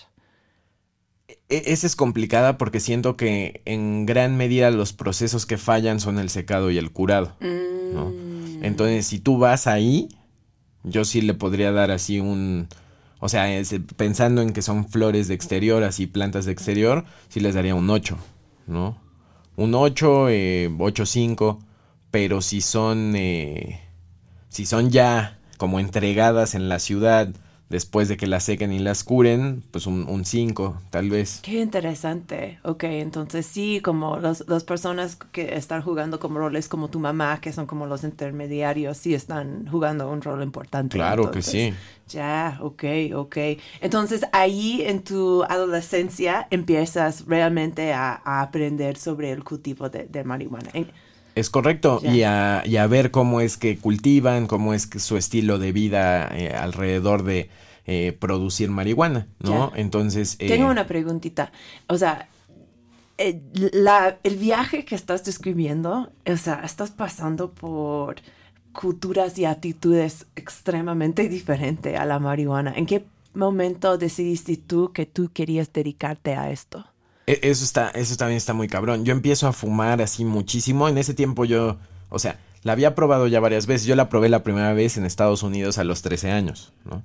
[1.29, 6.19] E, esa es complicada porque siento que en gran medida los procesos que fallan son
[6.19, 7.37] el secado y el curado.
[7.41, 8.65] Mm.
[8.65, 10.09] Entonces, si tú vas ahí,
[10.85, 12.69] yo sí le podría dar así un...
[13.21, 13.47] O sea,
[13.97, 17.89] pensando en que son flores de exterior, así plantas de exterior, sí les daría un
[17.89, 18.19] 8,
[18.67, 18.99] ¿no?
[19.57, 21.59] Un 8, eh, 8,
[22.11, 23.81] pero si son, eh,
[24.51, 27.35] si son ya como entregadas en la ciudad
[27.75, 31.41] después de que las sequen y las curen, pues un 5, tal vez.
[31.43, 32.61] Qué interesante.
[32.63, 37.53] Ok, entonces sí, como las personas que están jugando como roles como tu mamá, que
[37.53, 40.97] son como los intermediarios, sí están jugando un rol importante.
[40.97, 41.75] Claro que sí.
[42.09, 43.37] Ya, ok, ok.
[43.81, 50.71] Entonces ahí en tu adolescencia empiezas realmente a, aprender sobre el cultivo de, de marihuana.
[51.35, 55.17] Es correcto, y, a, y, a, ver cómo es que cultivan, cómo es que su
[55.17, 57.51] estilo de vida eh, alrededor de
[57.87, 59.73] eh, producir marihuana, ¿no?
[59.75, 60.37] Entonces...
[60.39, 61.53] Eh, Tengo una preguntita,
[61.87, 62.29] o sea,
[63.73, 68.17] la, el viaje que estás describiendo, o sea, estás pasando por
[68.73, 72.73] culturas y actitudes extremadamente diferentes a la marihuana.
[72.77, 76.85] ¿En qué momento decidiste tú que tú querías dedicarte a esto?
[77.27, 79.05] E, eso está, eso también está muy cabrón.
[79.05, 80.89] Yo empiezo a fumar así muchísimo.
[80.89, 81.79] En ese tiempo yo,
[82.11, 83.87] o sea, la había probado ya varias veces.
[83.87, 87.03] Yo la probé la primera vez en Estados Unidos a los 13 años, ¿no?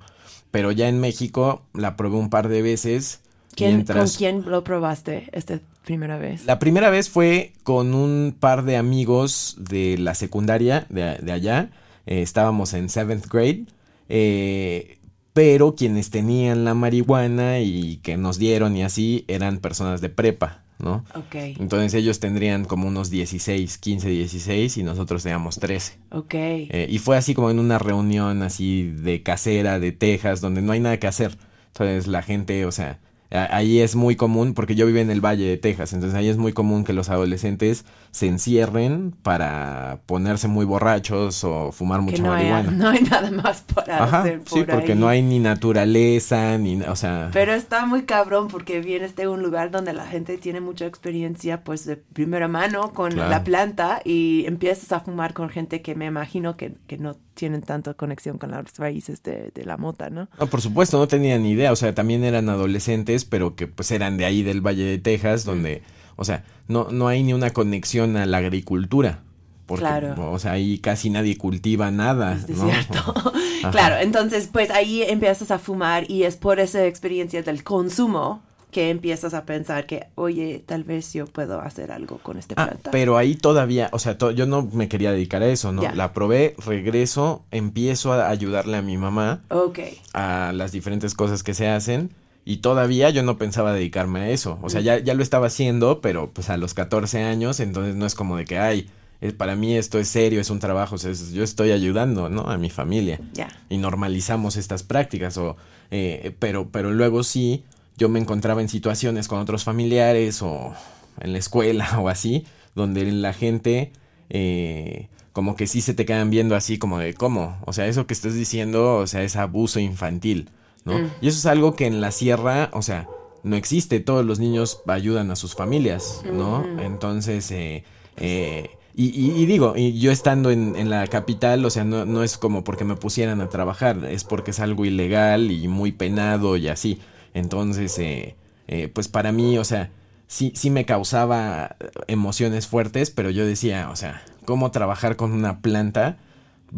[0.50, 3.20] Pero ya en México la probé un par de veces.
[3.54, 6.44] ¿Quién, ¿Con quién lo probaste esta primera vez?
[6.46, 11.70] La primera vez fue con un par de amigos de la secundaria de, de allá.
[12.06, 13.66] Eh, estábamos en seventh grade.
[14.08, 14.98] Eh,
[15.32, 20.64] pero quienes tenían la marihuana y que nos dieron y así eran personas de prepa,
[20.82, 21.04] ¿no?
[21.32, 25.98] Entonces ellos tendrían como unos 16, 15, 16 y nosotros teníamos 13.
[26.10, 26.34] Ok.
[26.34, 30.72] Eh, y fue así como en una reunión así de casera de Texas donde no
[30.72, 31.36] hay nada que hacer.
[31.68, 32.98] Entonces la gente, o sea,
[33.30, 36.36] ahí es muy común, porque yo vivo en el Valle de Texas, entonces ahí es
[36.36, 42.30] muy común que los adolescentes se encierren para ponerse muy borrachos o fumar mucha no
[42.30, 42.70] marihuana.
[42.70, 44.98] Hay, no hay nada más para hacer por Sí, porque ahí.
[44.98, 47.30] no hay ni naturaleza, ni, o sea...
[47.32, 51.62] Pero está muy cabrón porque vienes de un lugar donde la gente tiene mucha experiencia,
[51.64, 53.30] pues de primera mano con Claro.
[53.30, 57.62] la planta y empiezas a fumar con gente que me imagino que, que no tienen
[57.62, 60.28] tanta conexión con las raíces de, de la mota, ¿no?
[60.38, 63.90] No, por supuesto, no tenían ni idea, o sea, también eran adolescentes, pero que pues
[63.90, 65.82] eran de ahí del Valle de Texas, donde,
[66.16, 69.20] o sea, no, no hay ni una conexión a la agricultura.
[69.66, 70.32] Porque, Claro.
[70.32, 72.64] o sea, ahí casi nadie cultiva nada, Es ¿no?
[72.68, 73.14] cierto.
[73.70, 78.88] Claro, entonces pues ahí empiezas a fumar y es por esa experiencia del consumo que
[78.88, 82.90] empiezas a pensar que, oye, tal vez yo puedo hacer algo con este Ah, planta.
[82.92, 85.82] pero ahí todavía, o sea, to- yo no me quería dedicar a eso, ¿no?
[85.92, 89.80] La probé, regreso, empiezo a ayudarle a mi mamá Ok.
[90.14, 92.10] a las diferentes cosas que se hacen
[92.44, 94.58] y todavía yo no pensaba dedicarme a eso.
[94.62, 94.70] O Mm.
[94.70, 98.14] sea, ya, ya lo estaba haciendo, pero pues a los 14 años, entonces no es
[98.14, 98.88] como de que, ay,
[99.36, 102.48] para mí esto es serio, es un trabajo, o sea, es- yo estoy ayudando, ¿no?
[102.50, 103.20] A mi familia.
[103.34, 103.48] Ya.
[103.68, 105.56] Y normalizamos estas prácticas, o,
[105.90, 107.64] eh, pero, pero luego sí,
[107.98, 110.72] yo me encontraba en situaciones con otros familiares o
[111.20, 113.92] en la escuela o así, donde la gente
[114.30, 118.06] eh, como que sí se te quedan viendo así como de cómo, o sea, eso
[118.06, 120.48] que estás diciendo, o sea, es abuso infantil,
[120.84, 120.98] ¿no?
[120.98, 121.10] Mm.
[121.20, 123.08] Y eso es algo que en la sierra, o sea,
[123.42, 126.60] no existe, todos los niños ayudan a sus familias, ¿no?
[126.60, 126.80] Mm.
[126.80, 127.84] Entonces, eh,
[128.16, 132.04] eh, y, y- y digo, y yo estando en, en la capital, o sea, no,
[132.04, 135.92] no es como porque me pusieran a trabajar, es porque es algo ilegal y muy
[135.92, 137.00] penado y así.
[137.32, 138.36] Entonces, eh,
[138.68, 139.90] eh, pues para mí, o sea,
[140.26, 141.76] sí, sí me causaba
[142.08, 146.18] emociones fuertes, pero yo decía, o sea, ¿cómo trabajar con una planta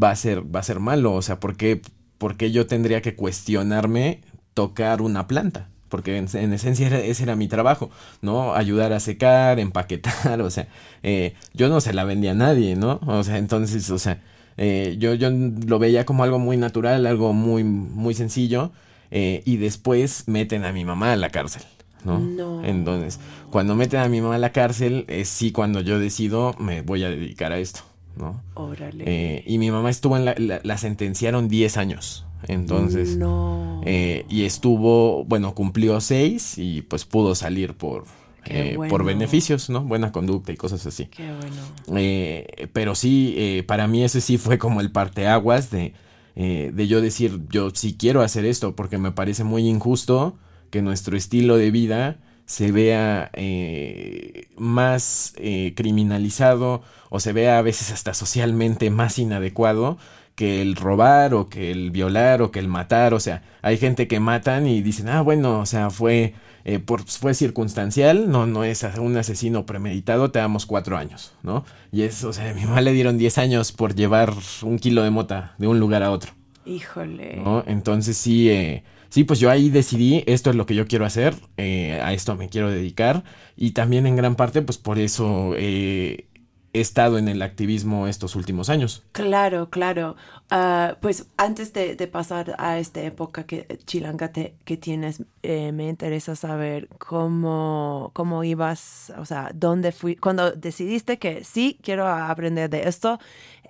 [0.01, 1.15] va a ser, va a ser malo?
[1.15, 1.81] O sea, ¿por qué,
[2.23, 4.21] por qué yo tendría que cuestionarme
[4.55, 5.67] tocar una planta?
[5.89, 7.91] Porque en, en esencia era- ese era mi trabajo,
[8.23, 8.55] ¿no?
[8.55, 10.69] Ayudar a secar, empaquetar, o sea,
[11.03, 13.01] eh, yo no se la vendía a nadie, ¿no?
[13.07, 14.23] O sea, entonces, o sea,
[14.57, 18.71] eh, yo, yo lo veía como algo muy natural, algo muy, muy sencillo,
[19.11, 21.63] eh, y después meten a mi mamá a la cárcel,
[22.05, 22.21] ¿no?
[22.21, 22.65] No.
[22.65, 23.19] Entonces,
[23.51, 27.03] cuando meten a mi mamá a la cárcel, es sí cuando yo decido me voy
[27.03, 27.81] a dedicar a esto,
[28.17, 28.43] ¿no?
[28.55, 29.05] Órale.
[29.07, 33.81] Eh, y mi mamá estuvo en la, la, la sentenciaron 10 años, entonces, No.
[33.85, 38.05] eh, y estuvo, bueno, cumplió 6 y pues pudo salir por,
[38.47, 39.83] eh, por beneficios, ¿no?
[39.83, 41.07] Buena conducta y cosas así.
[41.07, 42.71] Qué bueno.
[42.73, 45.95] Pero sí, para mí ese sí fue como el parteaguas de,
[46.35, 50.37] de yo decir, yo sí quiero hacer esto, porque me parece muy injusto
[50.71, 52.17] que nuestro estilo de vida
[52.53, 59.97] se vea eh, más eh, criminalizado o se vea a veces hasta socialmente más inadecuado
[60.35, 64.07] que el robar o que el violar o que el matar, o sea, hay gente
[64.07, 66.35] que matan y dicen, ah, bueno, o sea, fue,
[66.67, 71.65] eh, por, fue circunstancial, no, no es un asesino premeditado, te damos cuatro años, ¿no?
[71.91, 75.03] Y es, o sea, a mi mamá le dieron 10 años por llevar un kilo
[75.05, 76.33] de mota de un lugar a otro,
[76.67, 77.37] Híjole.
[77.43, 77.65] ¿no?
[77.67, 81.35] Entonces sí, eh, sí, pues yo ahí decidí, esto es lo que yo quiero hacer,
[81.59, 83.25] eh, a esto me quiero dedicar,
[83.57, 86.29] y también en gran parte, pues por eso eh,
[86.73, 89.03] he estado en el activismo estos últimos años.
[89.13, 90.17] Claro, claro.
[90.51, 95.89] Ah, pues antes de, pasar a esta época que chilanga te- que tienes, eh, me
[95.91, 102.71] interesa saber cómo, cómo ibas, o sea, dónde fui, cuando decidiste que sí, quiero aprender
[102.71, 103.19] de esto,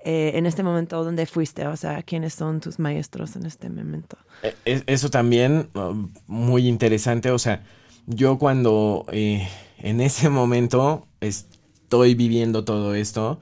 [0.05, 1.67] eh, en este momento, ¿dónde fuiste?
[1.67, 4.17] O sea, ¿quiénes son tus maestros en este momento?
[4.43, 5.95] Eh, es- Eso también, uh,
[6.27, 7.31] muy interesante.
[7.31, 7.65] O sea,
[8.07, 13.41] yo cuando eh, en ese momento estoy viviendo todo esto,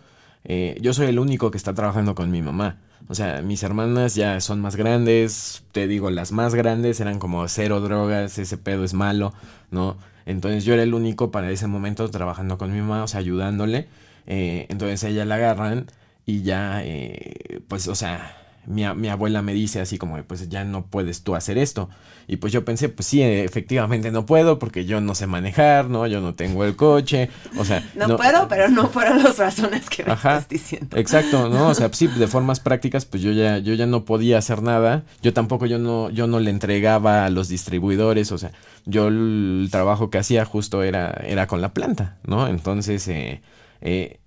[0.80, 2.80] yo soy el único que está trabajando con mi mamá.
[3.08, 7.46] O sea, mis hermanas ya son más grandes, te digo, las más grandes eran como
[7.48, 9.32] cero drogas, ese pedo es malo,
[9.70, 9.96] ¿no?
[10.26, 13.88] Entonces yo era el único para ese momento trabajando con mi mamá, o sea, ayudándole.
[14.26, 15.86] Entonces ella la agarran
[16.26, 20.64] y ya, eh, pues, o sea, mi, mi abuela me dice así como, pues ya
[20.64, 21.88] no puedes tú hacer esto.
[22.26, 26.06] Y pues yo pensé, pues sí, efectivamente no puedo porque yo no sé manejar, ¿no?
[26.06, 27.28] Yo no tengo el coche,
[27.58, 27.82] o sea...
[27.96, 30.36] No, puedo, pero no fueron las razones que me Ajá.
[30.36, 30.96] estás diciendo.
[30.96, 31.68] Exacto, ¿no?
[31.68, 35.02] O sea, sí, de formas prácticas, pues yo ya, yo ya no podía hacer nada.
[35.22, 38.30] Yo tampoco, yo no, yo no le entregaba a los distribuidores.
[38.30, 38.52] O sea,
[38.86, 42.46] yo el trabajo que hacía justo era, era con la planta, ¿no?
[42.46, 43.42] Entonces, eh,
[43.80, 44.19] eh,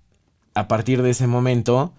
[0.54, 1.92] a partir de ese momento,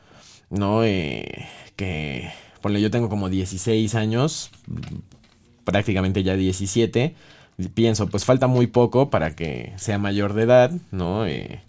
[0.50, 0.84] ¿no?
[0.84, 4.52] Eh, que, ponle, yo tengo como 16 años,
[5.64, 7.16] prácticamente ya 17.
[7.58, 11.26] y Pienso, pues falta muy poco para que sea mayor de edad, ¿no?
[11.26, 11.62] Eh,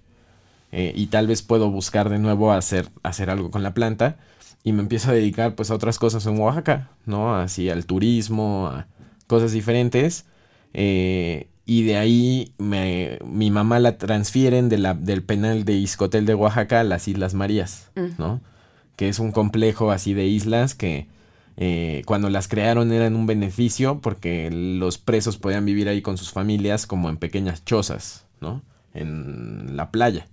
[0.73, 4.17] eh, y tal vez puedo buscar de nuevo hacer, hacer algo con la planta
[4.65, 7.37] y me empiezo a dedicar pues a otras cosas en Oaxaca, ¿no?
[7.37, 8.87] Así al turismo, a
[9.29, 10.27] cosas diferentes.
[10.75, 16.25] Eh, y de ahí me, mi mamá la transfieren de la, del penal de Iscotel
[16.25, 18.07] de Oaxaca a las Islas Marías, Mm.
[18.19, 18.41] ¿no?
[18.97, 21.07] Que es un complejo así de islas que
[21.59, 26.31] eh, cuando las crearon eran un beneficio porque los presos podían vivir ahí con sus
[26.31, 28.63] familias como en pequeñas chozas, ¿no?
[28.95, 30.27] En la playa.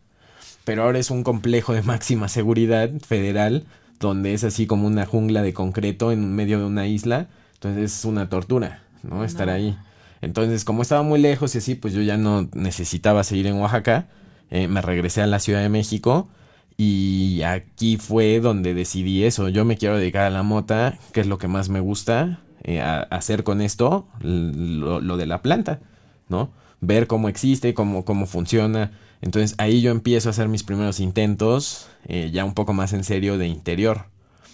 [0.65, 3.65] Pero ahora es un complejo de máxima seguridad federal
[3.99, 7.27] donde es así como una jungla de concreto en medio de una isla.
[7.55, 9.23] Entonces es una tortura, ¿no?
[9.23, 9.53] Estar No.
[9.53, 9.77] ahí.
[10.23, 14.07] Entonces, como estaba muy lejos y así, pues yo ya no necesitaba seguir en Oaxaca.
[14.49, 16.29] Eh, me regresé a la Ciudad de México
[16.77, 19.49] y aquí fue donde decidí eso.
[19.49, 22.79] Yo me quiero dedicar a la mota, que es lo que más me gusta eh,
[22.79, 25.81] hacer con esto, lo, de la planta,
[26.29, 26.51] ¿no?
[26.79, 28.91] Ver cómo existe, cómo, cómo funciona.
[29.19, 33.03] Entonces ahí yo empiezo a hacer mis primeros intentos, eh, ya un poco más en
[33.03, 34.05] serio de interior.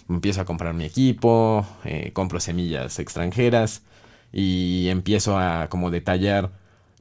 [0.08, 1.64] Empiezo a comprar mi equipo,
[2.12, 3.82] compro semillas extranjeras
[4.32, 6.50] y empiezo a como detallar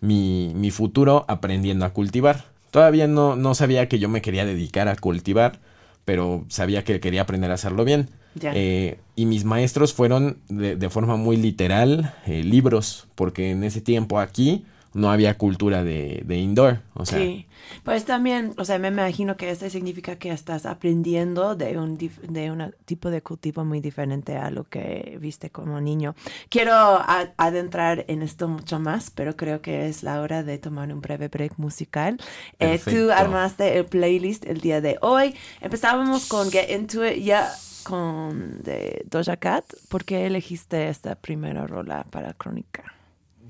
[0.01, 2.45] mi, mi futuro aprendiendo a cultivar.
[2.71, 5.59] Todavía no, no sabía que yo me quería dedicar a cultivar,
[6.05, 8.09] pero sabía que quería aprender a hacerlo bien.
[8.41, 13.81] Eh, y mis maestros fueron de, de forma muy literal eh, libros, porque en ese
[13.81, 16.79] tiempo aquí no había cultura de, de indoor.
[16.95, 17.45] O sea, sí,
[17.83, 22.51] pues también, o sea, me imagino que esto significa que estás aprendiendo de un, de
[22.51, 26.15] un tipo de cultivo muy diferente a lo que viste como niño.
[26.49, 30.91] Quiero a- adentrar en esto mucho más, pero creo que es la hora de tomar
[30.91, 32.17] un breve break musical.
[32.59, 35.35] Eh, tú armaste el playlist el día de hoy.
[35.61, 37.49] Empezábamos con Get Into It ya
[37.83, 39.65] con de Doja Cat.
[39.87, 42.93] ¿Por qué elegiste esta primera rola para Crónica?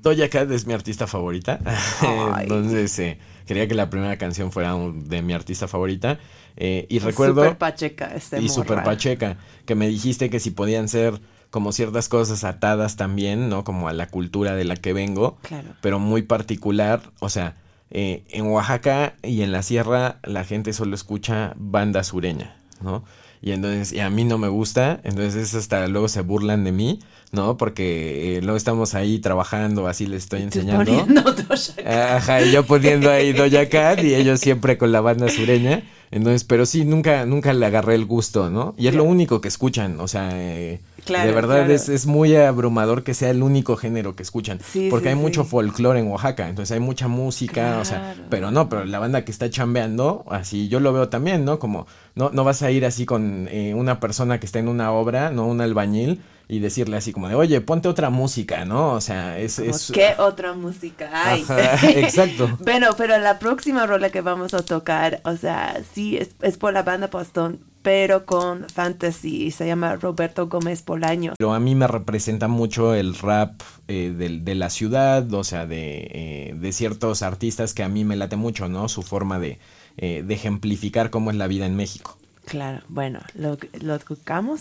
[0.02, 1.60] Doja Cat es mi artista favorita.
[2.42, 6.20] Entonces, eh, quería que la primera canción fuera un- de mi artista favorita.
[6.58, 7.44] Eh, y recuerdo...
[7.44, 12.10] Super Pacheca este y super pacheca, que me dijiste que si podían ser como ciertas
[12.10, 13.64] cosas atadas también, ¿no?
[13.64, 15.70] Como a la cultura de la que vengo, Claro.
[15.82, 17.56] pero muy particular, o sea,
[17.92, 23.04] eh, en Oaxaca y en la sierra la gente solo escucha banda sureña, ¿no?
[23.42, 27.00] Y entonces, y a mí no me gusta, entonces hasta luego se burlan de mí,
[27.32, 27.56] ¿no?
[27.56, 30.92] Porque eh, luego estamos ahí trabajando, así les estoy enseñando.
[31.86, 35.84] Ajá, y yo poniendo ahí Doja Cat y ellos siempre con la banda sureña.
[36.12, 38.74] Entonces, pero sí, nunca, nunca le agarré el gusto, ¿no?
[38.78, 41.74] Y es lo único que escuchan, o sea, eh, Claro, de verdad claro.
[41.74, 44.60] es, es muy abrumador que sea el único género que escuchan.
[44.64, 45.22] Sí, porque sí, hay sí.
[45.22, 49.26] mucho folclore en Oaxaca, entonces hay mucha música, o sea, pero no, pero la banda
[49.26, 51.58] que está chambeando, así yo lo veo también, ¿no?
[51.58, 54.92] Como no, no vas a ir así con eh, una persona que está en una
[54.92, 55.48] obra, ¿no?
[55.48, 58.94] Un albañil, y decirle así como de, oye, ponte otra música, ¿no?
[58.94, 59.60] O sea, es...
[59.60, 61.44] Es ¿Qué otra música hay?
[61.44, 62.58] Ajá, exacto.
[62.66, 66.74] bueno, pero la próxima rola que vamos a tocar, o sea, sí, es, es por
[66.74, 71.36] la banda Postón, pero con fantasy, y se llama Roberto Gómez Bolaños.
[71.38, 75.66] Pero a mí me representa mucho el rap eh, del- de, la ciudad, o sea,
[75.66, 78.90] de, eh, de ciertos artistas que a mí me late mucho, ¿no?
[78.90, 79.60] Su forma de,
[79.98, 82.18] eh, de ejemplificar cómo es la vida en México.
[82.46, 84.00] Claro, bueno, lo, lo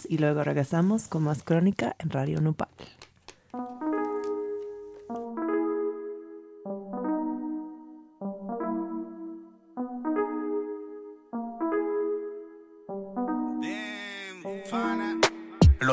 [0.08, 2.68] y luego regresamos con más crónica en Radio Nupal.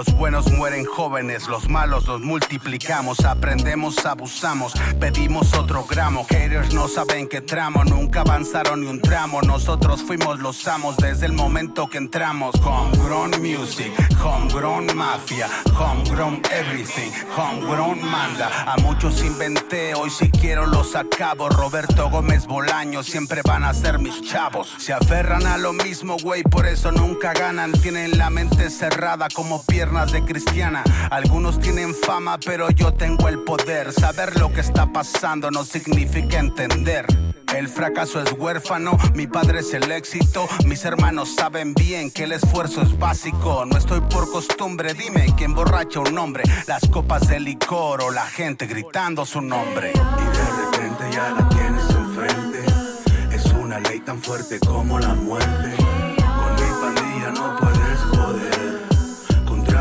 [0.06, 6.26] Los buenos mueren jóvenes, los malos los multiplicamos, aprendemos, abusamos, pedimos otro gramo.
[6.30, 9.42] Haters no saben qué tramo, nunca avanzaron ni un tramo.
[9.42, 12.54] Nosotros fuimos los amos desde el momento que entramos.
[12.64, 13.92] Homegrown music,
[14.24, 18.50] homegrown mafia, homegrown everything, homegrown manda.
[18.72, 21.50] A muchos inventé, hoy si quiero los acabo.
[21.50, 24.76] Roberto Gómez Bolaño, siempre van a ser mis chavos.
[24.78, 27.72] Se aferran a lo mismo, güey, por eso nunca ganan.
[27.72, 30.84] Tienen la mente cerrada como piernas de cristiana.
[31.10, 33.94] Algunos tienen fama, pero yo tengo el poder.
[33.94, 37.06] Saber lo que está pasando no significa entender.
[37.56, 40.50] El fracaso es huérfano, mi padre es el éxito.
[40.66, 43.66] Mis hermanos saben bien que el esfuerzo es básico.
[43.66, 46.44] No estoy por costumbre, dime quién borracha un hombre.
[46.68, 49.94] Las copas de licor o la gente gritando su nombre.
[49.94, 52.66] Y de repente ya la tienes enfrente.
[53.34, 55.74] Es una ley tan fuerte como la muerte.
[55.78, 57.65] Con mi pandilla no joder.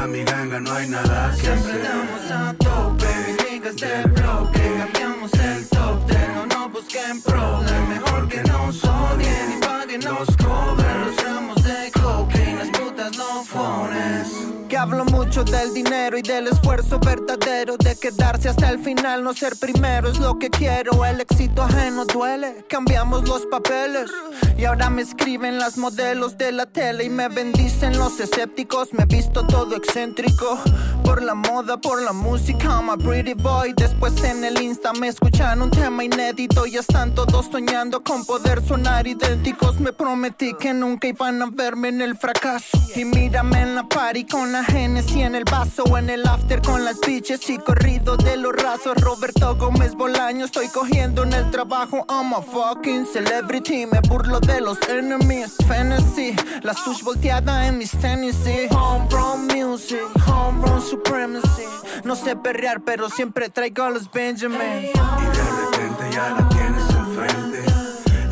[0.07, 1.87] Mi ganga no hay nada que hacer.
[2.31, 3.07] a tope,
[3.51, 9.57] niggas del bloque Cambiamos el top ten, no nos busquen problem Mejor que nos odien
[9.57, 14.29] y paguen los covers Los ramos de cocaine, las putas los fones.
[14.29, 14.54] ¿Qué
[14.85, 19.57] hablo mucho del dinero y del esfuerzo verdadero de quedarse hasta el final, no ser
[19.59, 21.07] primero es lo que quiero.
[21.07, 24.11] El éxito ajeno duele, cambiamos los papeles
[24.59, 28.93] y ahora me escriben las modelos de la tele y me bendicen los escépticos.
[28.93, 30.59] Me he visto todo excéntrico
[31.03, 32.69] por la moda, por la música.
[32.69, 33.73] I'm a pretty boy.
[33.75, 38.63] Después en el Insta me escuchan un tema inédito y están todos soñando con poder
[38.63, 39.81] sonar idénticos.
[39.81, 44.27] Me prometí que nunca iban a verme en el fracaso y mírame en la party
[44.27, 48.37] con la En el vaso o en el after con las bitches y corrido de
[48.37, 48.95] los rasos.
[49.01, 52.05] Roberto Gómez Bolaño, estoy cogiendo en el trabajo.
[52.09, 53.87] I'm a fucking celebrity.
[53.87, 55.55] Me burlo de los enemies.
[55.67, 58.37] Fantasy, la sush volteada en mis tenis.
[58.71, 61.65] Home run music, home run supremacy.
[62.05, 64.59] No sé perrear, pero siempre traigo a los Benjamin.
[64.61, 67.65] Y de repente ya la tienes enfrente.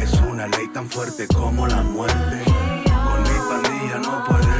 [0.03, 2.45] Es una ley tan fuerte como la muerte.
[2.85, 4.52] Con mi pandilla no puedes.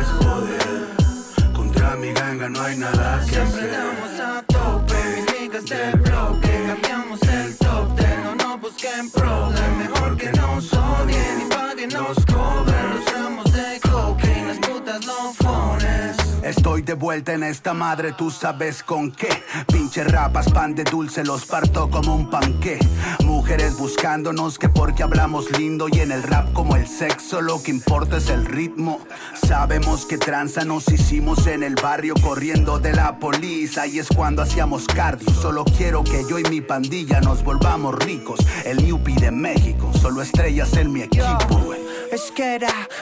[2.43, 3.71] Mi no hay nada que Siempre hacer.
[3.71, 9.62] damos a tope, mis niggas del bloque Cambiamos el top ten, no nos busquen problem
[16.57, 19.31] Estoy de vuelta en esta madre, tú sabes con qué.
[19.73, 22.79] Pinche rapas, pan de dulce, los parto como un panqué.
[23.25, 27.71] Mujeres buscándonos que porque hablamos lindo y en el rap como el sexo, lo que
[27.71, 29.01] importa es el ritmo.
[29.35, 34.43] Sabemos que tranza nos hicimos en el barrio corriendo de la poliza y es cuando
[34.43, 35.33] hacíamos cardio.
[35.33, 38.41] Solo quiero que yo y mi pandilla nos volvamos ricos.
[38.67, 41.82] El Newbie de México, solo estrellas en mi equipo.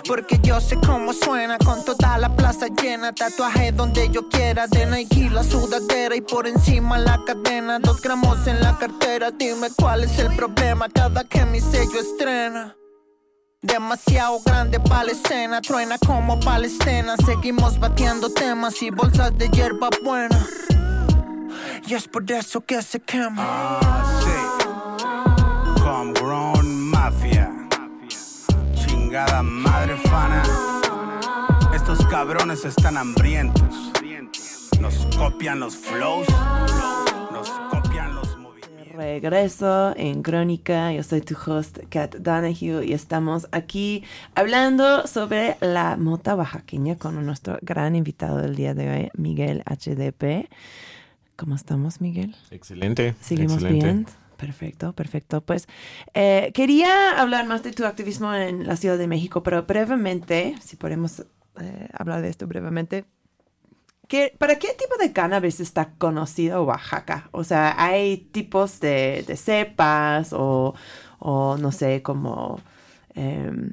[0.08, 4.86] Porque yo sé cómo suena Con toda la plaza llena, tatuaje donde yo quiera De
[4.86, 10.04] Nike la sudadera y por encima la cadena Dos gramos en la cartera, dime cuál
[10.04, 12.76] es el problema Cada que mi sello estrena
[13.62, 19.90] Demasiado grande para la escena, truena como palestina Seguimos batiendo temas y bolsas de hierba
[20.02, 20.46] buena
[21.86, 24.59] Y es por eso que se quema Ah, sí.
[29.10, 30.40] Chingada madre fana.
[31.74, 33.90] Estos cabrones están hambrientos.
[34.80, 36.28] Nos copian los flows.
[37.32, 38.94] Nos copian los movimientos.
[38.94, 44.04] Regreso en Crónica, yo soy tu host Kat Donahue y estamos aquí
[44.36, 50.48] hablando sobre la mota oaxaqueña con nuestro gran invitado del día de hoy, Miguel HDP.
[51.34, 52.36] ¿Cómo estamos, Miguel?
[52.52, 53.16] Excelente.
[53.20, 53.86] ¿Seguimos excelente.
[53.86, 54.06] bien?
[54.40, 55.42] Perfecto, perfecto.
[55.42, 55.68] Pues
[56.14, 60.76] eh, quería hablar más de tu activismo en la Ciudad de México, pero brevemente, si
[60.76, 61.20] podemos
[61.60, 63.04] eh, hablar de esto brevemente,
[64.08, 67.28] ¿qué- ¿para qué tipo de cannabis está conocido Oaxaca?
[67.32, 70.74] O sea, ¿hay tipos de, de cepas o,
[71.18, 72.60] o no sé, como
[73.14, 73.72] em,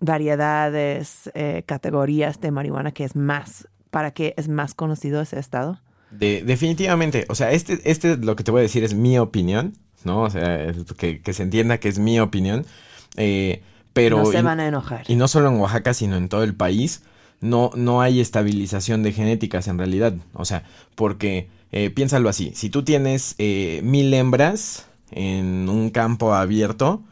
[0.00, 5.80] variedades, eh, categorías de marihuana que es más, para qué es más conocido ese estado?
[6.10, 9.74] De- definitivamente, o sea, este, este lo que te voy a decir es mi opinión,
[10.04, 10.22] ¿no?
[10.22, 12.64] O sea, es que, que se entienda que es mi opinión.
[13.16, 15.04] eh, pero no se van a enojar.
[15.08, 17.02] Y no solo en Oaxaca, sino en todo el país,
[17.40, 20.14] no, no hay estabilización de genéticas en realidad.
[20.34, 20.62] O sea,
[20.94, 27.02] porque eh, piénsalo así, si tú tienes eh, mil hembras en un campo abierto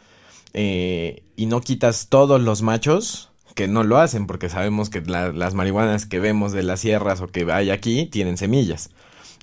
[0.55, 5.33] eh, y no quitas todos los machos, que no lo hacen, porque sabemos que la-
[5.33, 8.91] las marihuanas que vemos de las sierras o que hay aquí tienen semillas.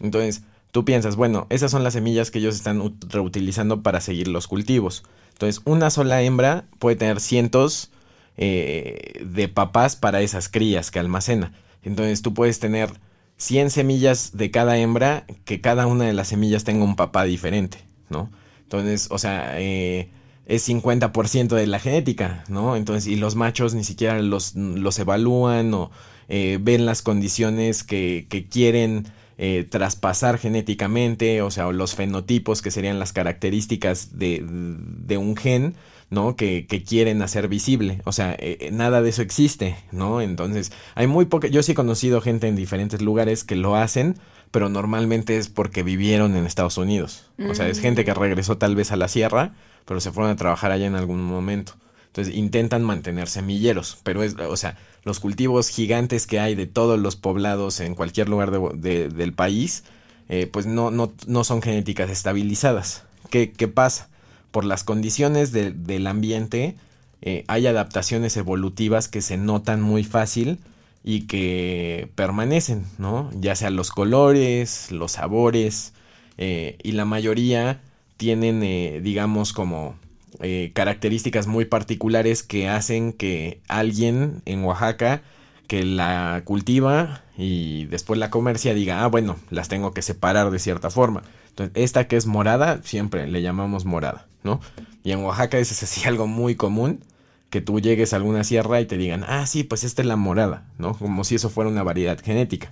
[0.01, 4.27] Entonces, tú piensas, bueno, esas son las semillas que ellos están ut- reutilizando para seguir
[4.27, 5.03] los cultivos.
[5.33, 7.91] Entonces, una sola hembra puede tener cientos
[8.37, 11.53] eh, de papás para esas crías que almacena.
[11.83, 12.89] Entonces, tú puedes tener
[13.37, 17.77] 100 semillas de cada hembra, que cada una de las semillas tenga un papá diferente,
[18.09, 18.31] ¿no?
[18.63, 20.09] Entonces, o sea, eh,
[20.47, 22.75] es 50% de la genética, ¿no?
[22.75, 24.55] Entonces, y los machos ni siquiera los,
[24.97, 25.91] evalúan o
[26.29, 29.05] eh, ven las condiciones que quieren
[29.37, 35.75] eh, traspasar genéticamente, o sea, los fenotipos que serían las características de, de un gen,
[36.09, 36.35] ¿no?
[36.35, 38.01] Que, que quieren hacer visible.
[38.05, 40.21] O sea, eh, eh, nada de eso existe, ¿no?
[40.21, 44.15] Entonces, hay muy poca, yo sí he conocido gente en diferentes lugares que lo hacen,
[44.51, 47.31] pero normalmente es porque vivieron en Estados Unidos.
[47.49, 49.55] O sea, es gente que regresó tal vez a la sierra,
[49.85, 51.73] pero se fueron a trabajar allá en algún momento.
[52.07, 56.99] Entonces intentan mantener semilleros, pero es, o sea, los cultivos gigantes que hay de todos
[56.99, 59.83] los poblados en cualquier lugar de- de- del país,
[60.29, 63.03] eh, pues no, no, no son genéticas estabilizadas.
[63.29, 64.09] ¿Qué, qué pasa?
[64.51, 66.75] Por las condiciones de- del ambiente,
[67.21, 70.59] eh, hay adaptaciones evolutivas que se notan muy fácil
[71.03, 73.29] y que permanecen, ¿no?
[73.39, 75.93] Ya sea los colores, los sabores,
[76.37, 77.81] eh, y la mayoría
[78.17, 78.61] tienen,
[79.03, 79.95] digamos, como
[80.39, 85.21] eh, características muy particulares que hacen que alguien en Oaxaca
[85.67, 90.59] que la cultiva y después la comercia diga, ah, bueno, las tengo que separar de
[90.59, 91.23] cierta forma.
[91.49, 94.59] Entonces, esta que es morada, siempre le llamamos morada, ¿no?
[95.03, 97.03] Y en Oaxaca es así algo muy común,
[97.49, 100.15] que tú llegues a alguna sierra y te digan, ah, sí, pues esta es la
[100.15, 100.95] morada, ¿no?
[100.97, 102.71] Como si eso fuera una variedad genética.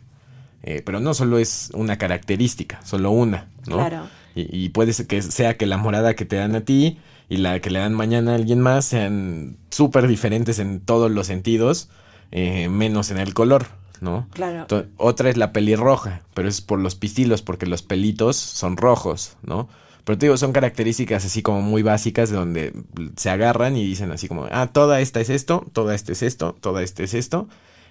[0.64, 3.78] Eh, pero no solo es una característica, solo una, ¿no?
[3.78, 4.08] Claro.
[4.36, 7.00] Y, y puede ser que sea que la morada que te dan a ti
[7.30, 11.28] y la que le dan mañana a alguien más sean súper diferentes en todos los
[11.28, 11.90] sentidos,
[12.32, 13.68] eh, menos en el color,
[14.02, 14.28] ¿no?
[14.32, 14.68] Claro.
[14.98, 19.70] Otra es la pelirroja, pero es por los pistilos, porque los pelitos son rojos, ¿no?
[20.04, 22.74] Pero te digo, son características así como muy básicas de donde
[23.16, 26.56] se agarran y dicen así como, ah, toda esta es esto, toda esta es esto,
[26.60, 27.48] toda esta es esto.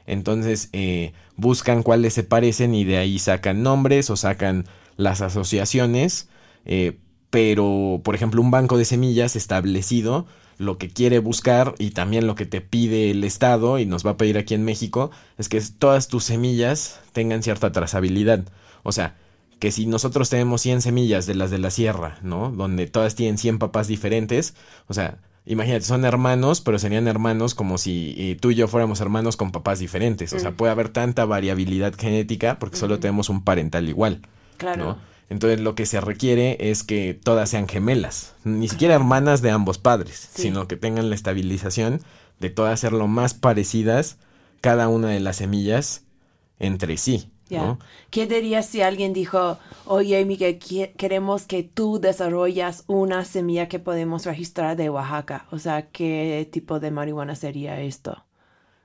[0.07, 4.66] Entonces eh, buscan cuáles se parecen y de ahí sacan nombres o sacan
[4.97, 6.28] las asociaciones.
[6.64, 6.99] eh,
[7.31, 10.26] pero, por ejemplo, un banco de semillas establecido
[10.61, 14.11] lo que quiere buscar y también lo que te pide el Estado y nos va
[14.11, 18.45] a pedir aquí en México es que todas tus semillas tengan cierta trazabilidad.
[18.83, 19.16] O sea,
[19.59, 22.51] que si nosotros tenemos 100 semillas de las de la sierra, ¿no?
[22.51, 24.55] Donde todas tienen 100 papás diferentes,
[24.87, 25.16] o sea,
[25.47, 29.53] imagínate, son hermanos, pero serían hermanos como si eh, tú y yo fuéramos hermanos con
[29.53, 30.33] papás diferentes.
[30.35, 34.20] O sea, puede haber tanta variabilidad genética porque solo tenemos un parental igual.
[34.59, 34.85] Claro.
[34.85, 34.99] ¿no?
[35.31, 39.78] Entonces lo que se requiere es que todas sean gemelas, ni siquiera hermanas de ambos
[39.78, 40.43] padres, Sí.
[40.43, 42.03] sino que tengan la estabilización
[42.41, 44.18] de todas ser lo más parecidas
[44.61, 46.05] cada una de las semillas
[46.59, 47.31] entre sí.
[47.49, 47.81] ¿no?
[48.11, 53.81] ¿Qué dirías si alguien dijo, oye, Miguel, qui- queremos que tú desarrollas una semilla que
[53.81, 55.47] podemos registrar de Oaxaca?
[55.51, 58.24] O sea, ¿qué tipo de marihuana sería esto?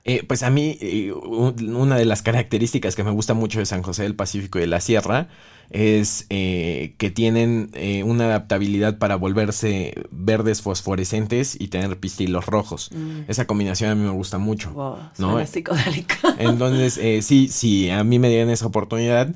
[0.03, 3.67] Eh, pues a mí eh, un- una de las características que me gusta mucho de
[3.67, 5.27] San José del Pacífico y de la Sierra
[5.69, 12.91] es eh, que tienen eh, una adaptabilidad para volverse verdes fosforescentes y tener pistilos rojos.
[13.27, 14.71] Esa combinación a mí me gusta mucho.
[14.71, 15.39] Wow, ¿no?
[16.37, 19.33] Entonces, eh, sí, sí, a mí me dieran esa oportunidad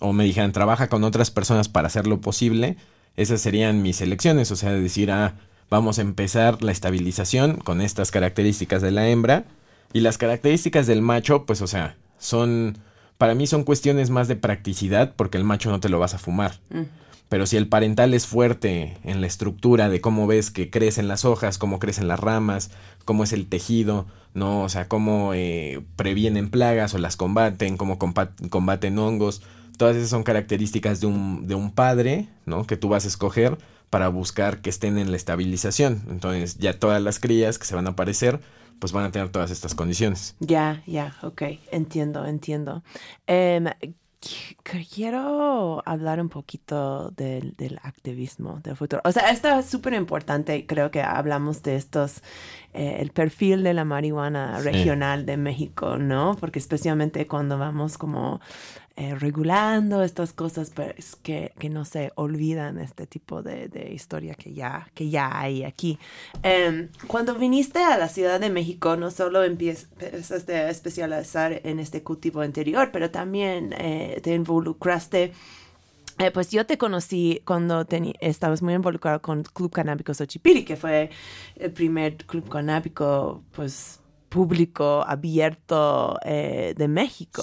[0.00, 2.76] o me dijeran, trabaja con otras personas para hacer lo posible,
[3.16, 5.34] esas serían mis elecciones, o sea, decir, ah,
[5.70, 9.44] vamos a empezar la estabilización con estas características de la hembra
[9.92, 12.78] y las características del macho, pues, o sea, son,
[13.18, 16.18] para mí son cuestiones más de practicidad porque el macho no te lo vas a
[16.18, 16.60] fumar.
[17.28, 21.24] Pero si el parental es fuerte en la estructura de cómo ves que crecen las
[21.24, 22.70] hojas, cómo crecen las ramas,
[23.04, 24.62] cómo es el tejido, ¿no?
[24.62, 29.42] O sea, cómo eh, previenen plagas o las combaten, cómo combaten hongos.
[29.76, 32.66] Todas esas son características de un, de un padre, ¿no?
[32.66, 33.58] Que tú vas a escoger
[33.90, 36.02] para buscar que estén en la estabilización.
[36.08, 38.40] Entonces, ya todas las crías que se van a aparecer,
[38.78, 40.34] pues van a tener todas estas condiciones.
[40.40, 42.82] Ya, ya, ok, entiendo, entiendo.
[43.26, 43.66] Em,
[44.20, 49.00] qu- quiero hablar un poquito del, del activismo del futuro.
[49.04, 52.22] O sea, esto es súper importante, creo que hablamos de estos,
[52.74, 56.36] eh, el perfil de la marihuana regional de México, ¿no?
[56.38, 58.40] Porque especialmente cuando vamos como
[59.00, 64.34] eh, regulando estas cosas, pues que, que no se olvidan este tipo de, de historia
[64.34, 66.00] que ya, que ya hay aquí.
[66.42, 72.02] Em, cuando viniste a la Ciudad de México, no solo empezaste a especializar en este
[72.02, 75.32] cultivo interior, pero también eh, te involucraste
[76.18, 77.86] eh, pues yo te conocí cuando
[78.18, 81.10] estabas muy involucrado con Club Canábico Xochipilli, que fue
[81.54, 83.97] el primer club canábico, pues,
[84.28, 87.42] público, abierto eh, de México.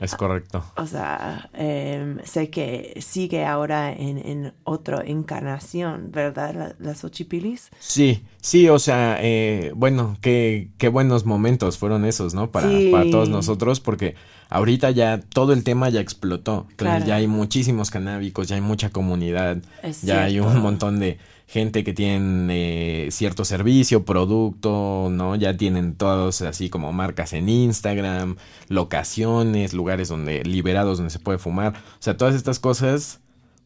[0.00, 0.64] es correcto.
[0.76, 6.54] O sea, em, sé que sigue ahora en, en otra encarnación, ¿verdad?
[6.54, 7.70] La- las Xochipilis.
[7.78, 12.50] Sí, sí, o sea, eh, bueno, qué, qué buenos momentos fueron esos, ¿no?
[12.50, 12.90] Para, Sí.
[12.92, 14.14] para todos nosotros, porque
[14.50, 16.66] ahorita ya todo el tema ya explotó.
[16.70, 17.06] Entonces Claro.
[17.06, 21.18] ya hay muchísimos canábicos, ya hay mucha comunidad, Es ya hay un montón de
[21.48, 25.34] gente que tienen eh, cierto servicio, producto, ¿no?
[25.34, 28.36] Ya tienen todos así como marcas en Instagram,
[28.68, 31.72] locaciones, lugares donde liberados donde se puede fumar.
[31.74, 33.20] O sea, todas estas cosas,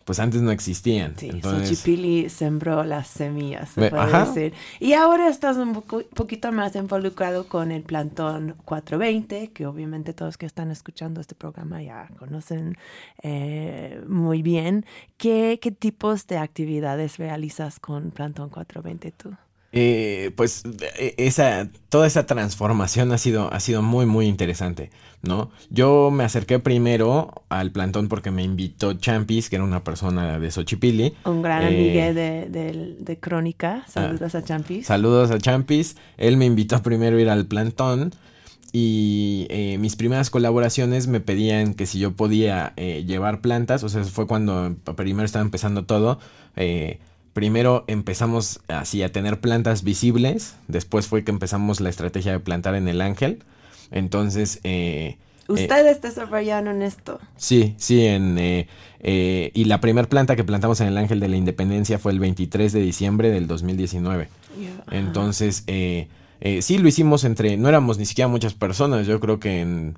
[0.05, 1.15] pues antes no existían.
[1.17, 4.25] Sí, Entonces, Xochipilli sembró las semillas, se puede ajá.
[4.27, 4.53] decir.
[4.81, 10.37] Y ahora estás un poco- poquito más involucrado con el plantón 420, que obviamente todos
[10.39, 12.77] que están escuchando este programa ya conocen
[13.23, 14.85] eh, muy bien.
[15.17, 19.35] ¿Qué, ¿Qué tipos de actividades realizas con plantón 420 tú?
[19.75, 20.65] Eh, pues
[20.99, 24.91] eh, esa, toda esa transformación ha sido, ha sido muy, muy interesante,
[25.23, 25.51] ¿no?
[25.71, 30.51] Yo me acerqué primero al plantón porque me invitó Champis, que era una persona de
[30.51, 31.15] Xochipilli.
[31.25, 33.85] Un gran Eh, amigo de, de- de Crónica.
[33.89, 34.87] Saludos a Champis.
[34.87, 35.97] Saludos a Champis.
[36.19, 38.13] Él me invitó primero a ir al plantón.
[38.75, 43.89] Y eh, mis primeras colaboraciones me pedían que si yo podía eh, llevar plantas, o
[43.91, 46.19] sea, fue cuando primero estaba empezando todo.
[46.57, 46.99] eh,
[47.33, 52.75] primero empezamos así a tener plantas visibles, después fue que empezamos la estrategia de plantar
[52.75, 53.43] en el ángel.
[53.91, 55.17] Entonces, eh,
[55.49, 57.19] Ustedes desarrollaron esto.
[57.37, 58.69] Sí, sí, en, eh,
[59.01, 62.21] eh, y la primera planta que plantamos en el Ángel de la Independencia fue el
[62.21, 64.29] 23 de diciembre del 2019.
[64.91, 66.09] Entonces, eh,
[66.41, 69.97] eh, sí, lo hicimos entre, no éramos ni siquiera muchas personas, yo creo que en,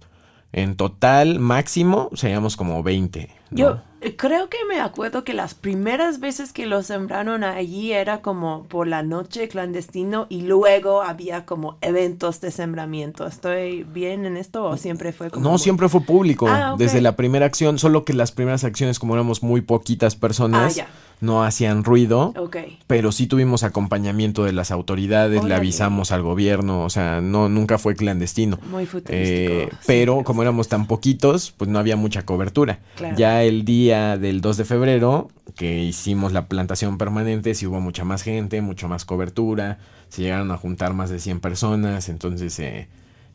[0.53, 3.29] en total máximo seríamos como 20.
[3.51, 3.79] Yo
[4.17, 8.87] creo que me acuerdo que las primeras veces que lo sembraron allí era como por
[8.87, 13.27] la noche clandestino y luego había como eventos de sembramiento.
[13.27, 15.49] ¿Estoy bien en esto o siempre fue como...
[15.49, 19.15] No, siempre fue público, Ah, desde la primera acción, solo que las primeras acciones, como
[19.15, 20.87] éramos muy poquitas personas, Ah,
[21.21, 22.35] no hacían ruido.
[22.37, 22.57] Ok.
[22.87, 27.79] Pero sí tuvimos acompañamiento de las autoridades, le avisamos al gobierno, o sea, no, nunca
[27.79, 28.59] fue clandestino.
[28.71, 29.53] Muy futurístico.
[29.53, 32.81] Eh, sí, pero como éramos tan poquitos, pues no había mucha cobertura.
[32.97, 33.17] Claro.
[33.17, 38.05] Ya el día del 2 de febrero, que hicimos la plantación permanente, sí hubo mucha
[38.05, 39.79] más gente, mucho más cobertura,
[40.09, 42.59] se llegaron a juntar más de 100 personas, entonces...
[42.61, 42.87] Eh,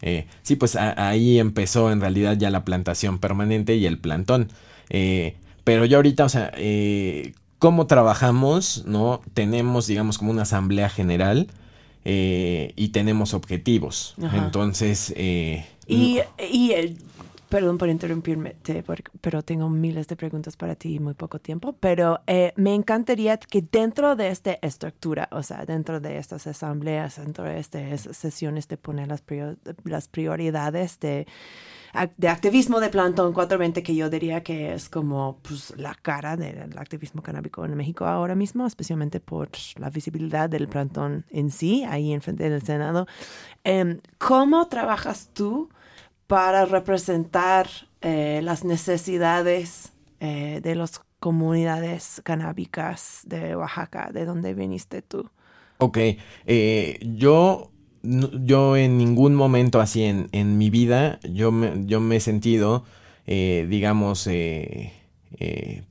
[0.01, 4.47] eh, sí, pues a- ahí empezó en realidad ya la plantación permanente y el plantón.
[4.89, 5.35] Eh,
[5.65, 8.85] pero ya ahorita, o sea, eh, ¿cómo trabajamos?
[8.87, 9.19] ¿No?
[9.33, 11.47] Tenemos, digamos, como una asamblea general
[12.05, 14.15] y tenemos objetivos.
[14.23, 14.37] Ajá.
[14.37, 16.95] Entonces, Y, y eh,
[17.49, 18.55] perdón por interrumpirme,
[19.21, 23.37] pero tengo miles de preguntas para ti y muy poco tiempo, pero eh, me encantaría
[23.37, 28.67] que dentro de esta estructura, o sea, dentro de estas asambleas, dentro de estas sesiones
[28.67, 31.25] de poner las, prior- las prioridades de,
[32.17, 36.77] de activismo de Plantón 420, que yo diría que es como pues, la cara del
[36.77, 42.13] activismo canábico en México ahora mismo, especialmente por la visibilidad del plantón en sí, ahí
[42.13, 43.07] enfrente del Senado.
[43.63, 45.69] Em, ¿Cómo trabajas tú
[46.29, 47.67] para representar
[48.01, 55.27] eh, las necesidades eh, de las comunidades canábicas de Oaxaca, de donde viniste tú?
[55.79, 55.97] Ok,
[56.45, 57.71] eh, yo,
[58.03, 62.85] yo en ningún momento así en, en mi vida, yo me, yo me he sentido,
[63.25, 64.29] digamos,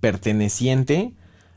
[0.01, 1.15] perteneciente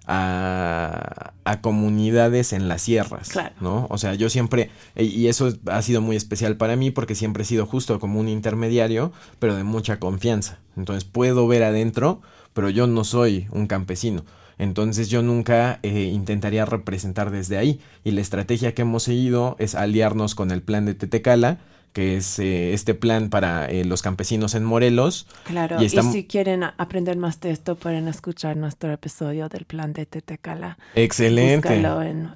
[0.07, 3.55] a, a comunidades en las sierras, Claro.
[3.61, 3.87] ¿no?
[3.89, 7.43] O sea, yo siempre, y eso es- ha sido muy especial para mí porque siempre
[7.43, 10.59] he sido justo como un intermediario, pero de mucha confianza.
[10.77, 12.21] Entonces puedo ver adentro,
[12.53, 14.23] pero yo no soy un campesino.
[14.57, 17.79] Entonces yo nunca eh, intentaría representar desde ahí.
[18.03, 21.57] Y la estrategia que hemos seguido es aliarnos con el plan de Tetecala,
[21.93, 25.27] que es eh, este plan para eh, los campesinos en Morelos.
[25.43, 30.05] Claro, Y si quieren aprender más de esto, pueden escuchar nuestro episodio del plan de
[30.05, 30.77] Tetecala.
[30.95, 31.67] Excelente.
[31.69, 32.29] Búscalo en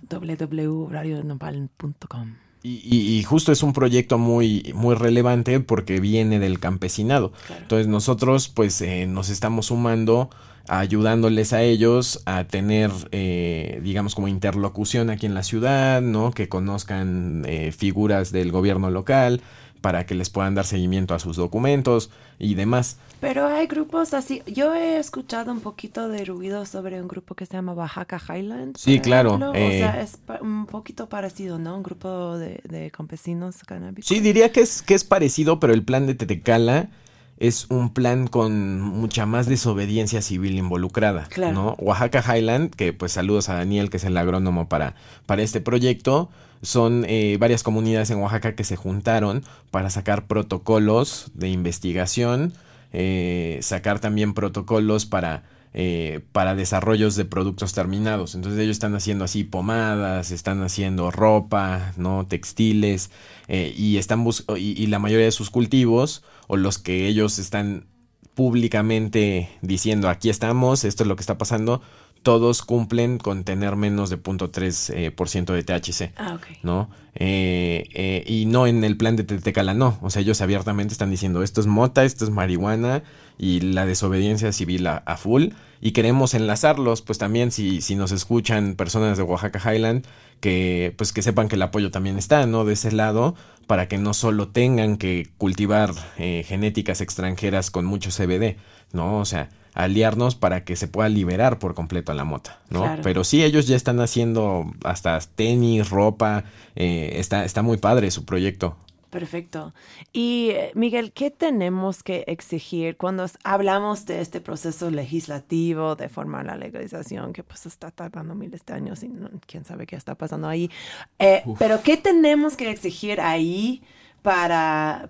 [1.06, 2.36] www.radionopal.com.
[2.64, 7.32] Y, y- y justo es un proyecto muy, muy relevante porque viene del campesinado.
[7.46, 7.62] Claro.
[7.62, 10.32] Entonces nosotros pues eh, nos estamos sumando
[10.68, 16.32] ayudándoles a ellos a tener eh, digamos como interlocución aquí en la ciudad, ¿no?
[16.32, 19.42] Que conozcan eh, figuras del gobierno local
[19.82, 22.10] para que les puedan dar seguimiento a sus documentos
[22.40, 22.98] y demás.
[23.22, 24.42] Pero hay grupos así.
[24.48, 28.82] Yo he escuchado un poquito de ruido sobre un grupo que se llama Oaxaca Highlands.
[28.82, 29.54] Sí, claro, ejemplo.
[29.54, 29.68] eh.
[29.68, 31.78] O sea, es un poquito parecido, ¿no?
[31.78, 34.08] Un grupo de, de campesinos canábicos.
[34.08, 36.90] Sí, diría que es, que es parecido, pero el plan de Tetecala
[37.38, 41.54] es un plan con mucha más desobediencia civil involucrada, Claro.
[41.54, 41.76] ¿no?
[41.80, 46.30] Oaxaca Highland, que pues saludos a Daniel, que es el agrónomo para, para este proyecto,
[46.62, 52.54] son eh, varias comunidades en Oaxaca que se juntaron para sacar protocolos de investigación,
[52.94, 55.44] eh, sacar también protocolos para
[55.78, 58.34] eh, para desarrollos de productos terminados.
[58.34, 62.26] Entonces ellos están haciendo así pomadas, están haciendo ropa, ¿no?
[62.28, 63.12] Textiles,
[63.50, 67.40] eh, y están bus y, y la mayoría de sus cultivos, o los que ellos
[67.40, 67.88] están
[68.34, 71.82] públicamente diciendo aquí estamos, esto es lo que está pasando,
[72.26, 76.12] todos cumplen con tener menos de 0.3% eh, por ciento de THC.
[76.18, 76.48] Ah, ok.
[76.64, 76.90] ¿no?
[77.14, 80.00] Eh, eh, y no en el plan de Tetecala, no.
[80.02, 83.04] O sea, ellos abiertamente están diciendo esto es mota, esto es marihuana
[83.38, 85.50] y la desobediencia civil a, a full.
[85.82, 90.08] Y queremos enlazarlos, pues también si, si nos escuchan personas de Oaxaca Highland,
[90.40, 92.66] que pues que sepan que el apoyo también está, ¿no?
[92.66, 93.36] De ese lado,
[93.68, 98.58] para que no solo tengan que cultivar eh, genéticas extranjeras con mucho CBD,
[98.94, 99.20] ¿no?
[99.20, 102.84] O sea, aliarnos para que se pueda liberar por completo a la mota, ¿no?
[102.84, 103.02] Claro.
[103.04, 106.46] Pero sí, ellos ya están haciendo hasta tenis, ropa,
[106.76, 108.78] eh, está, está muy padre su proyecto.
[109.16, 109.74] Perfecto.
[110.12, 116.46] Y eh, Miguel, ¿qué tenemos que exigir cuando hablamos de este proceso legislativo de formar
[116.46, 120.16] la legalización, que pues está tardando miles de años y no- quién sabe qué está
[120.16, 120.70] pasando ahí?
[121.18, 123.82] Eh, pero ¿qué tenemos que exigir ahí
[124.22, 125.08] para,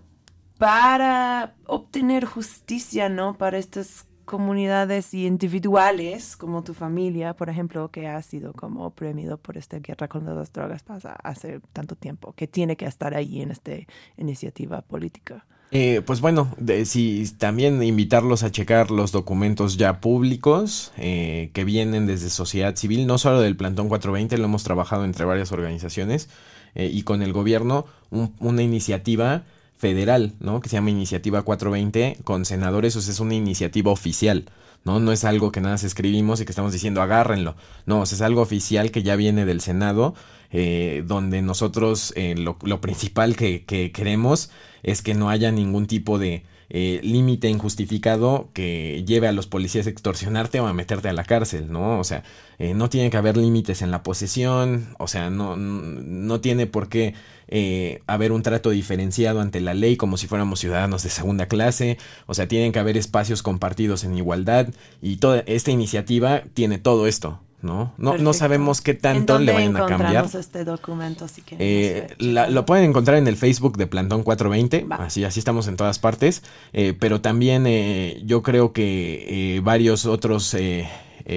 [0.60, 3.40] para obtener justicia, ¿no?
[3.40, 9.58] Para estas comunidades individuales, como tu familia, por ejemplo, que ha sido como oprimido por
[9.58, 13.52] esta guerra contra las drogas pasa hace tanto tiempo, que tiene que estar ahí en
[13.52, 13.72] esta
[14.18, 15.46] iniciativa política.
[15.72, 21.64] Eh, pues bueno, de, si también invitarlos a checar los documentos ya públicos eh, que
[21.64, 26.30] vienen desde sociedad civil, no solo del Plantón 420, lo hemos trabajado entre varias organizaciones
[26.76, 29.44] eh, y con el gobierno un- una iniciativa
[29.78, 30.62] federal, ¿no?
[30.62, 34.46] Que se llama Iniciativa 420 con senadores, o sea, es una iniciativa oficial,
[34.84, 35.00] ¿no?
[35.00, 37.56] No es algo que nada más escribimos y que estamos diciendo agárrenlo,
[37.86, 40.16] no, o sea, es algo oficial que ya viene del Senado,
[40.52, 44.50] eh, donde nosotros eh, lo, lo principal que, que queremos
[44.84, 49.88] es que no haya ningún tipo de eh, límite injustificado que lleve a los policías
[49.88, 52.00] a extorsionarte o a meterte a la cárcel, ¿no?
[52.00, 52.24] O sea,
[52.58, 56.90] eh, no tiene que haber límites en la posesión, o sea, no, no tiene por
[56.90, 57.14] qué
[57.48, 61.98] eh, haber un trato diferenciado ante la ley como si fuéramos ciudadanos de segunda clase,
[62.26, 64.70] o sea, tienen que haber espacios compartidos en igualdad
[65.02, 67.94] y toda esta iniciativa tiene todo esto, ¿no?
[67.98, 70.26] No, no sabemos qué ¿En tanto dónde le vayan a cambiar.
[70.34, 74.98] este documento si Eh, la- lo pueden encontrar en el Facebook de Plantón 420, Va.
[75.06, 76.44] así, así estamos en todas partes,
[76.74, 80.56] eh, pero también eh, yo creo que varios otros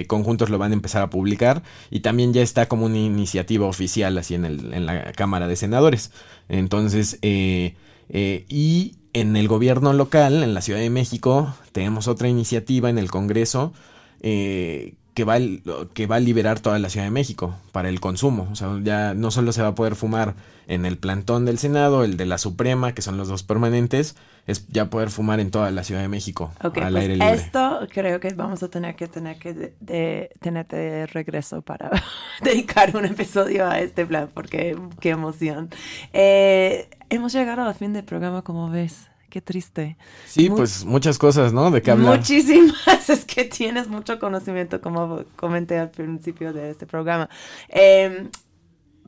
[0.06, 4.18] conjuntos lo van a empezar a publicar y también ya está como una iniciativa oficial
[4.18, 6.10] así en, el, en la Cámara de Senadores.
[6.50, 12.98] Entonces, y en el gobierno local, en la Ciudad de México, tenemos otra iniciativa en
[12.98, 13.72] el Congreso
[14.20, 17.98] eh, que, va, a- que va a liberar toda la Ciudad de México para el
[17.98, 18.46] consumo.
[18.52, 20.34] O sea, ya no solo se va a poder fumar
[20.68, 24.14] en el plantón del Senado, el de la Suprema, que son los dos permanentes,
[24.46, 27.32] es ya poder fumar en toda la Ciudad de México al pues aire libre.
[27.32, 31.90] esto creo que vamos a tener que tener que de, de regreso para
[32.44, 35.68] dedicar un episodio a este plan, porque qué emoción.
[36.12, 39.08] Eh, hemos llegado al fin del programa, como ves.
[39.28, 39.96] Qué triste.
[40.26, 41.70] Sí, mu- pues muchas cosas, ¿no?
[41.70, 42.18] De qué hablar.
[42.18, 47.28] Muchísimas, es que tienes mucho conocimiento, como comenté al principio de este programa.
[47.68, 48.28] Eh,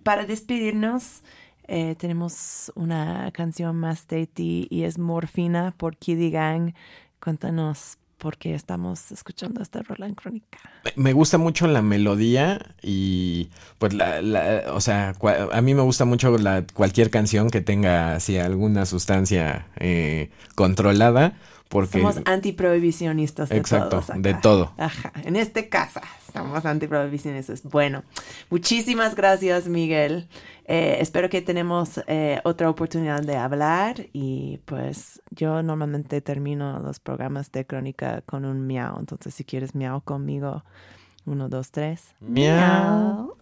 [0.02, 1.22] para despedirnos,
[1.68, 6.74] eh, tenemos una canción más de ti y es Morfina por Kiddy Gang.
[7.22, 10.58] Cuéntanos por qué estamos escuchando esta rola en crónica.
[10.96, 15.14] Me gusta mucho la melodía y pues la, la- o sea,
[15.52, 21.34] a mí me gusta mucho la, cualquier canción que tenga así alguna sustancia eh, controlada
[21.70, 24.72] porque Somos antiprohibicionistas de Exacto, todos de todo.
[24.76, 26.02] Ajá, en este casa
[26.32, 27.62] somos antiprohibicionistas.
[27.62, 28.02] Bueno,
[28.50, 30.28] muchísimas gracias, Miguel.
[30.64, 36.98] Eh, espero que tenemos eh, otra oportunidad de hablar y pues yo normalmente termino los
[36.98, 38.98] programas de crónica con un miau.
[38.98, 40.64] Entonces, si quieres miau conmigo,
[41.24, 42.14] uno, dos, tres.
[42.20, 43.34] Miau.
[43.36, 43.39] Tú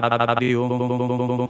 [0.00, 1.49] Radio Nopal.